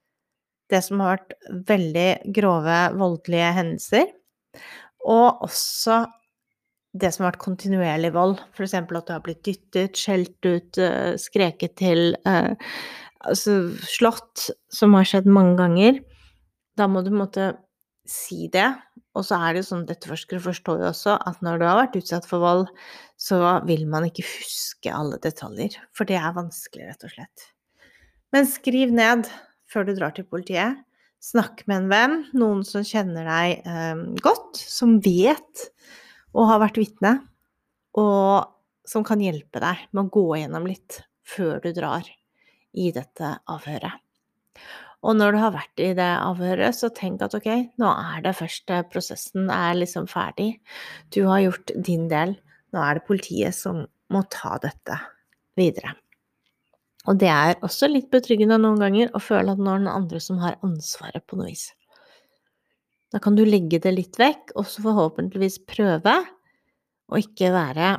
det 0.73 0.83
som 0.83 0.99
har 1.05 1.21
vært 1.21 1.37
veldig 1.69 2.11
grove, 2.35 2.79
voldelige 2.99 3.51
hendelser. 3.61 4.09
Og 5.07 5.45
også 5.47 6.07
det 6.97 7.13
som 7.13 7.23
har 7.23 7.35
vært 7.35 7.45
kontinuerlig 7.45 8.11
vold. 8.17 8.41
F.eks. 8.57 8.75
at 8.81 8.91
du 8.91 9.13
har 9.13 9.23
blitt 9.23 9.45
dyttet, 9.47 10.01
skjelt 10.01 10.49
ut, 10.49 10.81
uh, 10.81 11.15
skreket 11.21 11.77
til, 11.79 12.17
altså 12.25 13.59
slått, 13.85 14.49
som 14.73 14.97
har 14.97 15.07
skjedd 15.07 15.29
mange 15.31 15.59
ganger. 15.61 16.01
Da 16.77 16.89
må 16.91 17.03
du 17.05 17.13
måte 17.15 17.55
si 18.09 18.47
det. 18.53 18.69
Og 19.17 19.25
så 19.27 19.39
er 19.41 19.55
det 19.55 19.63
jo 19.63 19.69
sånn 19.71 19.85
dette 19.89 20.05
etterforskere 20.05 20.45
forstår 20.45 20.83
jo 20.83 20.89
også 20.91 21.17
at 21.29 21.43
når 21.45 21.61
du 21.61 21.67
har 21.67 21.79
vært 21.81 21.99
utsatt 21.99 22.27
for 22.29 22.45
vold, 22.45 22.67
så 23.17 23.39
vil 23.69 23.87
man 23.89 24.07
ikke 24.09 24.27
huske 24.29 24.93
alle 24.93 25.19
detaljer. 25.23 25.79
For 25.97 26.09
det 26.09 26.19
er 26.21 26.37
vanskelig, 26.37 26.91
rett 26.91 27.07
og 27.09 27.15
slett. 27.15 27.47
Men 28.35 28.49
skriv 28.51 28.93
ned 28.95 29.31
før 29.73 29.89
du 29.89 29.95
drar 29.97 30.13
til 30.17 30.29
politiet. 30.29 30.83
Snakk 31.25 31.65
med 31.67 31.81
en 31.81 31.89
venn, 31.91 32.19
noen 32.37 32.61
som 32.69 32.85
kjenner 32.87 33.25
deg 33.27 33.65
eh, 33.67 34.03
godt, 34.23 34.61
som 34.61 34.99
vet 35.03 35.71
og 36.37 36.51
har 36.51 36.61
vært 36.61 36.79
vitne, 36.79 37.15
og 37.97 38.53
som 38.87 39.03
kan 39.07 39.23
hjelpe 39.25 39.63
deg 39.63 39.89
med 39.97 40.05
å 40.05 40.13
gå 40.13 40.27
gjennom 40.37 40.69
litt 40.69 41.01
før 41.27 41.59
du 41.65 41.73
drar 41.75 42.07
i 42.77 42.93
dette 42.95 43.33
avhøret. 43.49 43.97
Og 45.05 45.19
når 45.19 45.35
du 45.35 45.41
har 45.43 45.53
vært 45.55 45.83
i 45.83 45.91
det 45.97 46.09
avhøret, 46.19 46.75
så 46.75 46.89
tenk 46.95 47.21
at 47.23 47.37
ok, 47.37 47.51
nå 47.79 47.91
er 48.15 48.25
det 48.25 48.37
første 48.39 48.81
prosessen 48.91 49.51
er 49.53 49.77
liksom 49.77 50.09
ferdig. 50.11 50.57
Du 51.15 51.27
har 51.29 51.45
gjort 51.45 51.75
din 51.77 52.09
del. 52.11 52.35
Nå 52.75 52.83
er 52.83 52.99
det 52.99 53.07
politiet 53.07 53.55
som 53.55 53.85
må 54.13 54.23
ta 54.33 54.57
dette 54.63 54.99
videre. 55.59 55.95
Og 57.07 57.21
det 57.21 57.31
er 57.31 57.61
også 57.63 57.87
litt 57.91 58.09
betryggende 58.11 58.59
noen 58.59 58.81
ganger 58.83 59.13
å 59.15 59.23
føle 59.23 59.55
at 59.55 59.61
nå 59.63 59.71
er 59.71 59.83
det 59.83 59.87
den 59.87 59.93
andre 59.93 60.23
som 60.23 60.41
har 60.43 60.59
ansvaret 60.67 61.23
på 61.27 61.39
noe 61.39 61.53
vis. 61.53 61.69
Da 63.15 63.21
kan 63.23 63.37
du 63.39 63.45
legge 63.47 63.79
det 63.83 63.93
litt 63.95 64.19
vekk, 64.19 64.57
og 64.59 64.67
så 64.67 64.83
forhåpentligvis 64.83 65.61
prøve 65.71 66.17
å 67.07 67.21
ikke 67.21 67.53
være 67.55 67.95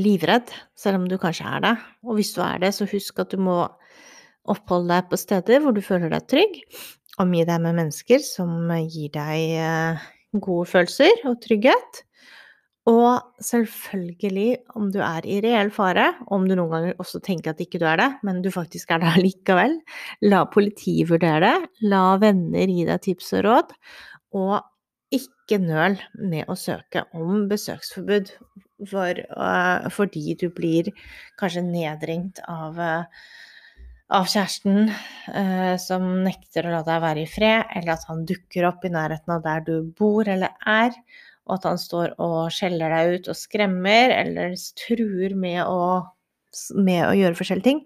livredd, 0.00 0.48
selv 0.76 1.02
om 1.02 1.04
du 1.08 1.18
kanskje 1.20 1.48
er 1.48 1.64
det. 1.64 1.74
Og 2.08 2.16
hvis 2.16 2.32
du 2.36 2.40
er 2.44 2.64
det, 2.64 2.72
så 2.76 2.88
husk 2.88 3.20
at 3.20 3.32
du 3.32 3.40
må 3.44 3.60
Opphold 4.48 4.88
deg 4.90 5.08
på 5.10 5.18
steder 5.20 5.62
hvor 5.64 5.76
du 5.76 5.82
føler 5.84 6.12
deg 6.12 6.28
trygg. 6.30 6.60
Omgi 7.22 7.44
deg 7.48 7.62
med 7.64 7.78
mennesker 7.80 8.22
som 8.24 8.70
gir 8.86 9.10
deg 9.14 9.56
eh, 9.58 10.04
gode 10.38 10.68
følelser 10.70 11.26
og 11.28 11.40
trygghet. 11.44 12.04
Og 12.88 13.20
selvfølgelig, 13.44 14.62
om 14.78 14.88
du 14.92 15.02
er 15.04 15.26
i 15.28 15.42
reell 15.44 15.68
fare, 15.74 16.06
om 16.32 16.46
du 16.48 16.54
noen 16.56 16.72
ganger 16.72 17.02
også 17.02 17.20
tenker 17.24 17.52
at 17.52 17.60
ikke 17.60 17.80
du 17.82 17.84
er 17.90 18.00
det, 18.00 18.08
men 18.24 18.40
du 18.44 18.48
faktisk 18.54 18.94
er 18.94 19.02
det 19.02 19.12
likevel, 19.26 19.76
la 20.24 20.44
politiet 20.48 21.10
vurdere 21.10 21.42
det, 21.44 21.68
la 21.90 22.16
venner 22.22 22.72
gi 22.72 22.86
deg 22.88 23.02
tips 23.04 23.34
og 23.36 23.44
råd, 23.48 23.74
og 24.40 24.56
ikke 25.12 25.58
nøl 25.60 25.98
med 26.30 26.48
å 26.48 26.56
søke 26.56 27.04
om 27.16 27.46
besøksforbud 27.50 28.32
for, 28.88 29.20
uh, 29.36 29.88
fordi 29.92 30.36
du 30.40 30.48
blir 30.54 30.88
kanskje 31.40 31.64
nedringt 31.64 32.40
av 32.48 32.80
uh, 32.80 33.28
av 34.08 34.28
kjæresten 34.28 34.88
eh, 34.88 35.74
som 35.80 36.04
nekter 36.24 36.66
å 36.66 36.72
la 36.72 36.82
deg 36.86 37.02
være 37.04 37.24
i 37.24 37.28
fred, 37.28 37.68
eller 37.76 37.94
at 37.94 38.06
han 38.08 38.24
dukker 38.28 38.68
opp 38.70 38.86
i 38.86 38.92
nærheten 38.92 39.34
av 39.34 39.42
der 39.44 39.64
du 39.66 39.74
bor 39.98 40.28
eller 40.28 40.54
er, 40.68 40.94
og 41.48 41.58
at 41.58 41.66
han 41.68 41.80
står 41.80 42.14
og 42.20 42.52
skjeller 42.52 42.92
deg 42.92 43.14
ut 43.14 43.30
og 43.32 43.38
skremmer 43.38 44.14
eller 44.16 44.56
truer 44.80 45.36
med 45.36 45.60
å, 45.64 46.00
med 46.76 47.04
å 47.06 47.14
gjøre 47.16 47.38
forskjellige 47.38 47.68
ting, 47.68 47.84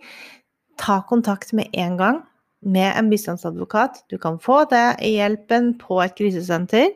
ta 0.81 1.01
kontakt 1.09 1.55
med 1.59 1.75
en 1.79 1.99
gang 1.99 2.23
med 2.63 2.95
en 2.95 3.11
bistandsadvokat. 3.11 4.05
Du 4.11 4.19
kan 4.23 4.39
få 4.43 4.63
det 4.71 5.03
i 5.03 5.17
hjelpen 5.17 5.73
på 5.81 5.99
et 6.05 6.15
krisesenter. 6.19 6.93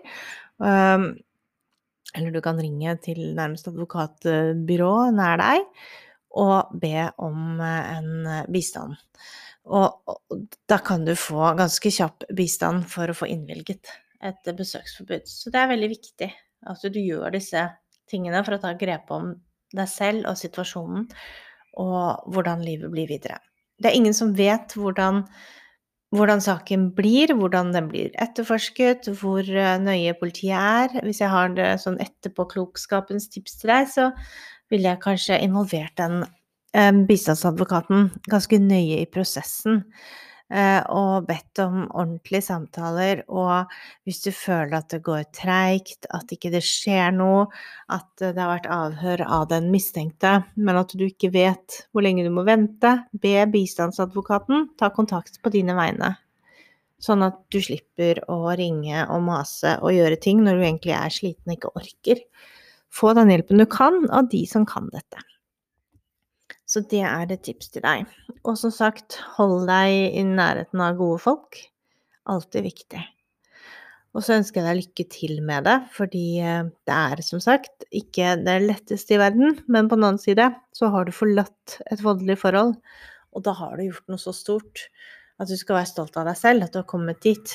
Um, 0.62 1.16
Eller 2.16 2.32
du 2.32 2.40
kan 2.40 2.56
ringe 2.56 2.94
til 3.02 3.34
nærmeste 3.36 3.68
advokatbyrå 3.74 4.92
nær 5.12 5.36
deg 5.42 5.66
og 6.37 6.77
be 6.81 7.09
om 7.22 7.61
en 7.64 8.29
bistand. 8.53 8.99
Og, 9.66 10.14
da 10.70 10.79
kan 10.85 11.07
du 11.07 11.14
få 11.18 11.51
ganske 11.59 11.90
kjapp 11.90 12.29
bistand 12.37 12.87
for 12.90 13.11
å 13.11 13.16
få 13.16 13.27
innvilget 13.33 13.90
et 14.25 14.53
besøksforbud. 14.57 15.27
Så 15.27 15.51
det 15.55 15.62
er 15.62 15.72
veldig 15.72 15.90
viktig 15.90 16.31
at 16.70 16.87
du 16.92 17.01
gjør 17.01 17.35
disse 17.35 17.64
tingene 18.11 18.44
for 18.46 18.57
å 18.57 18.62
ta 18.62 18.72
grep 18.79 19.11
om 19.14 19.35
deg 19.77 19.90
selv 19.90 20.31
og 20.31 20.38
situasjonen, 20.38 21.09
og 21.83 22.33
hvordan 22.33 22.62
livet 22.64 22.92
blir 22.92 23.11
videre. 23.11 23.40
Det 23.77 23.90
er 23.90 23.99
ingen 23.99 24.14
som 24.16 24.31
vet 24.38 24.72
hvordan, 24.79 25.25
hvordan 26.14 26.40
saken 26.40 26.88
blir, 26.96 27.35
hvordan 27.37 27.75
den 27.75 27.90
blir 27.90 28.14
etterforsket, 28.22 29.11
hvor 29.18 29.44
nøye 29.83 30.14
politiet 30.16 30.57
er. 30.57 31.01
Hvis 31.05 31.20
jeg 31.20 31.33
har 31.35 31.53
det 31.59 31.75
sånn 31.83 31.99
etterpåklokskapens 32.01 33.29
tips 33.35 33.59
til 33.61 33.75
deg, 33.75 33.90
så 33.92 34.09
ville 34.72 34.92
jeg 34.92 35.02
kanskje 35.05 35.40
involvert 35.44 35.96
den 36.00 36.24
bistandsadvokaten 37.09 38.11
ganske 38.29 38.59
nøye 38.61 39.00
i 39.00 39.09
prosessen. 39.09 39.85
Eh, 40.46 40.79
og 40.94 41.24
bedt 41.26 41.59
om 41.59 41.88
ordentlige 41.88 42.44
samtaler. 42.46 43.24
Og 43.26 43.72
hvis 44.07 44.20
du 44.22 44.31
føler 44.31 44.76
at 44.79 44.92
det 44.92 45.02
går 45.07 45.24
treigt, 45.35 46.07
at 46.14 46.31
ikke 46.31 46.52
det 46.55 46.62
skjer 46.62 47.11
noe, 47.16 47.48
at 47.90 48.07
det 48.22 48.38
har 48.38 48.52
vært 48.52 48.68
avhør 48.70 49.24
av 49.26 49.48
den 49.50 49.72
mistenkte, 49.72 50.38
men 50.55 50.79
at 50.79 50.94
du 50.94 51.09
ikke 51.09 51.33
vet 51.35 51.81
hvor 51.90 52.07
lenge 52.07 52.26
du 52.26 52.31
må 52.35 52.46
vente, 52.46 52.94
be 53.11 53.40
bistandsadvokaten 53.50 54.70
ta 54.79 54.92
kontakt 54.94 55.40
på 55.42 55.50
dine 55.55 55.74
vegne. 55.79 56.14
Sånn 57.02 57.26
at 57.26 57.42
du 57.52 57.59
slipper 57.61 58.22
å 58.33 58.55
ringe 58.57 59.02
og 59.12 59.26
mase 59.26 59.74
og 59.83 59.92
gjøre 59.92 60.16
ting 60.22 60.46
når 60.46 60.57
du 60.57 60.62
egentlig 60.64 60.94
er 60.96 61.12
sliten 61.12 61.50
og 61.50 61.59
ikke 61.59 61.74
orker. 61.83 62.22
Få 62.92 63.12
den 63.16 63.33
hjelpen 63.33 63.61
du 63.61 63.66
kan 63.70 64.05
av 64.14 64.31
de 64.33 64.44
som 64.49 64.66
kan 64.68 64.88
dette. 64.92 65.22
Så 66.66 66.83
det 66.90 67.03
er 67.07 67.31
et 67.31 67.44
tips 67.46 67.70
til 67.75 67.85
deg. 67.85 68.07
Og 68.42 68.57
som 68.59 68.72
sagt, 68.75 69.20
hold 69.37 69.68
deg 69.68 70.16
i 70.18 70.25
nærheten 70.27 70.83
av 70.83 70.99
gode 70.99 71.20
folk. 71.22 71.61
Alltid 72.27 72.66
viktig. 72.66 73.03
Og 74.16 74.25
så 74.25 74.38
ønsker 74.38 74.62
jeg 74.62 74.66
deg 74.66 74.79
lykke 74.81 75.05
til 75.12 75.35
med 75.44 75.66
det, 75.68 75.77
fordi 75.92 76.25
eh, 76.40 76.68
det 76.88 76.94
er 76.96 77.20
som 77.25 77.42
sagt 77.44 77.85
ikke 77.94 78.33
det 78.40 78.55
letteste 78.64 79.12
i 79.12 79.20
verden, 79.20 79.59
men 79.68 79.90
på 79.90 79.99
den 79.99 80.07
annen 80.09 80.22
side 80.22 80.49
så 80.75 80.88
har 80.94 81.05
du 81.05 81.12
forlatt 81.12 81.77
et 81.92 82.01
voldelig 82.01 82.38
forhold, 82.40 82.72
og 83.37 83.44
da 83.44 83.53
har 83.59 83.77
du 83.77 83.85
gjort 83.90 84.09
noe 84.09 84.22
så 84.22 84.33
stort 84.33 84.87
at 85.37 85.51
du 85.51 85.57
skal 85.61 85.83
være 85.83 85.90
stolt 85.90 86.16
av 86.16 86.31
deg 86.31 86.38
selv, 86.40 86.64
at 86.64 86.72
du 86.72 86.81
har 86.81 86.88
kommet 86.88 87.20
dit. 87.20 87.53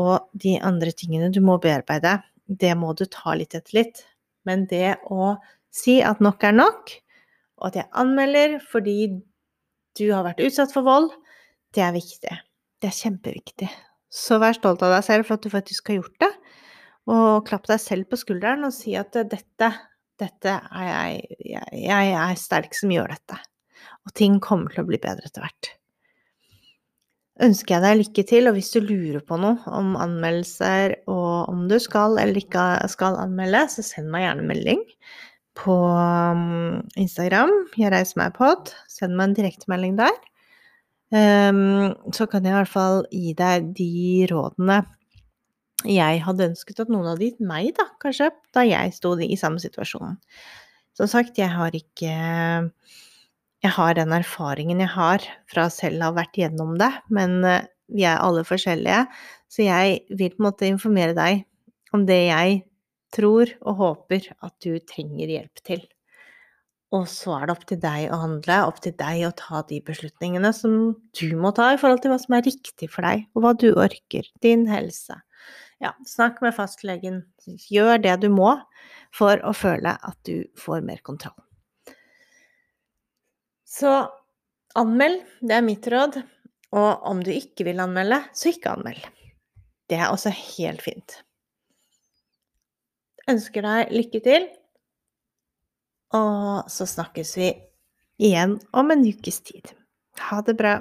Og 0.00 0.30
de 0.32 0.56
andre 0.64 0.94
tingene 0.96 1.28
du 1.34 1.42
må 1.44 1.58
bearbeide, 1.60 2.16
det 2.48 2.72
må 2.80 2.94
du 2.96 3.04
ta 3.12 3.36
litt 3.36 3.52
etter 3.58 3.82
litt. 3.82 4.00
Men 4.50 4.66
det 4.70 4.98
å 5.06 5.36
si 5.70 6.00
at 6.02 6.22
nok 6.24 6.42
er 6.48 6.56
nok, 6.56 6.90
og 7.60 7.70
at 7.70 7.78
jeg 7.78 7.92
anmelder 8.02 8.58
fordi 8.72 8.96
du 9.98 10.08
har 10.10 10.24
vært 10.26 10.42
utsatt 10.42 10.72
for 10.74 10.86
vold, 10.86 11.10
det 11.76 11.84
er 11.86 11.94
viktig. 11.94 12.34
Det 12.80 12.88
er 12.88 12.96
kjempeviktig. 12.96 13.68
Så 14.10 14.40
vær 14.42 14.56
stolt 14.56 14.82
av 14.82 14.96
deg 14.96 15.06
selv 15.06 15.28
for 15.28 15.38
at 15.38 15.46
du 15.46 15.52
faktisk 15.52 15.92
har 15.92 16.00
gjort 16.00 16.16
det, 16.24 16.30
og 17.10 17.46
klapp 17.46 17.68
deg 17.70 17.82
selv 17.82 18.10
på 18.10 18.18
skulderen 18.18 18.66
og 18.66 18.74
si 18.74 18.96
at 18.98 19.14
dette, 19.14 19.70
dette 20.20 20.56
er 20.56 20.88
jeg, 20.88 21.38
jeg, 21.52 21.82
jeg 21.86 22.16
er 22.18 22.40
sterk 22.40 22.74
som 22.76 22.92
gjør 22.94 23.14
dette. 23.14 23.38
Og 24.06 24.14
ting 24.16 24.40
kommer 24.42 24.72
til 24.74 24.82
å 24.82 24.90
bli 24.90 24.98
bedre 25.02 25.30
etter 25.30 25.44
hvert. 25.44 25.74
Ønsker 27.40 27.76
jeg 27.76 27.84
deg 27.84 27.98
lykke 28.02 28.24
til, 28.28 28.48
og 28.50 28.56
hvis 28.56 28.70
du 28.74 28.80
lurer 28.84 29.22
på 29.24 29.38
noe 29.40 29.56
om 29.72 29.94
anmeldelser 29.96 30.98
og 31.08 31.48
om 31.48 31.64
du 31.70 31.78
skal 31.80 32.18
eller 32.20 32.36
ikke 32.36 32.64
skal 32.92 33.16
anmelde, 33.22 33.64
så 33.72 33.84
send 33.86 34.10
meg 34.12 34.26
gjerne 34.26 34.44
melding 34.50 34.82
på 35.56 35.76
um, 35.76 36.82
Instagram. 37.00 37.52
Jeg 37.80 37.92
reiser 37.94 38.20
meg 38.20 38.36
pod. 38.36 38.74
Send 38.92 39.16
meg 39.16 39.30
en 39.30 39.38
direktemelding 39.40 39.96
der. 40.00 40.16
Um, 41.10 41.96
så 42.14 42.28
kan 42.30 42.44
jeg 42.44 42.52
i 42.52 42.58
hvert 42.60 42.70
fall 42.70 43.04
gi 43.10 43.32
deg 43.38 43.72
de 43.74 43.92
rådene 44.30 44.82
jeg 45.88 46.20
hadde 46.24 46.50
ønsket 46.50 46.82
at 46.82 46.90
noen 46.92 47.08
hadde 47.08 47.24
gitt 47.24 47.40
meg, 47.44 47.72
da, 47.78 47.86
kanskje, 48.02 48.30
da 48.54 48.64
jeg 48.66 48.92
sto 48.96 49.14
i 49.16 49.38
samme 49.40 49.60
situasjon. 49.62 50.18
Som 50.96 51.08
sagt, 51.08 51.38
jeg 51.40 51.48
har 51.48 51.72
ikke 51.76 52.12
Jeg 53.60 53.74
har 53.76 53.92
den 53.98 54.14
erfaringen 54.16 54.80
jeg 54.80 54.92
har 54.94 55.24
fra 55.50 55.66
selv 55.72 56.00
å 56.00 56.08
ha 56.08 56.16
vært 56.22 56.38
gjennom 56.40 56.78
det, 56.80 56.90
men 57.12 57.42
eh, 57.44 57.68
vi 57.92 58.06
er 58.08 58.22
alle 58.22 58.44
forskjellige, 58.46 59.04
så 59.50 59.66
jeg 59.66 60.00
vil 60.16 60.32
på 60.32 60.40
en 60.40 60.46
måte 60.46 60.68
informere 60.70 61.16
deg 61.16 61.42
om 61.92 62.06
det 62.08 62.20
jeg 62.30 62.60
tror 63.12 63.50
og 63.60 63.80
håper 63.80 64.30
at 64.46 64.54
du 64.64 64.78
trenger 64.88 65.32
hjelp 65.34 65.64
til. 65.66 65.82
Og 66.94 67.04
så 67.10 67.36
er 67.36 67.46
det 67.46 67.54
opp 67.54 67.66
til 67.70 67.80
deg 67.82 68.08
å 68.10 68.18
handle, 68.22 68.56
opp 68.66 68.80
til 68.82 68.94
deg 68.98 69.26
å 69.28 69.34
ta 69.38 69.60
de 69.68 69.78
beslutningene 69.86 70.50
som 70.56 70.78
du 71.20 71.26
må 71.38 71.52
ta 71.54 71.68
i 71.74 71.78
forhold 71.78 72.02
til 72.02 72.14
hva 72.14 72.18
som 72.22 72.38
er 72.38 72.46
riktig 72.48 72.88
for 72.90 73.06
deg, 73.06 73.28
og 73.34 73.44
hva 73.44 73.52
du 73.58 73.68
orker, 73.74 74.26
din 74.42 74.64
helse. 74.70 75.20
Ja, 75.84 75.92
snakk 76.08 76.40
med 76.44 76.56
fastlegen, 76.56 77.22
gjør 77.70 78.00
det 78.02 78.16
du 78.24 78.28
må 78.32 78.56
for 79.14 79.40
å 79.46 79.54
føle 79.56 79.94
at 80.00 80.18
du 80.26 80.42
får 80.58 80.82
mer 80.86 81.04
kontroll. 81.06 81.38
Så 83.70 83.94
anmeld, 84.78 85.22
det 85.40 85.56
er 85.56 85.66
mitt 85.66 85.86
råd. 85.90 86.20
Og 86.74 87.08
om 87.10 87.22
du 87.22 87.32
ikke 87.34 87.66
vil 87.66 87.82
anmelde, 87.82 88.22
så 88.34 88.50
ikke 88.50 88.74
anmeld. 88.74 89.02
Det 89.90 89.98
er 89.98 90.10
også 90.10 90.30
helt 90.34 90.82
fint 90.82 91.20
ønsker 93.30 93.66
deg 93.66 93.92
lykke 93.94 94.22
til. 94.24 94.46
Og 96.16 96.70
så 96.72 96.86
snakkes 96.88 97.34
vi 97.38 97.50
igjen 98.20 98.58
om 98.76 98.90
en 98.92 99.04
ukes 99.06 99.40
tid. 99.46 99.70
Ha 100.30 100.40
det 100.46 100.56
bra. 100.58 100.80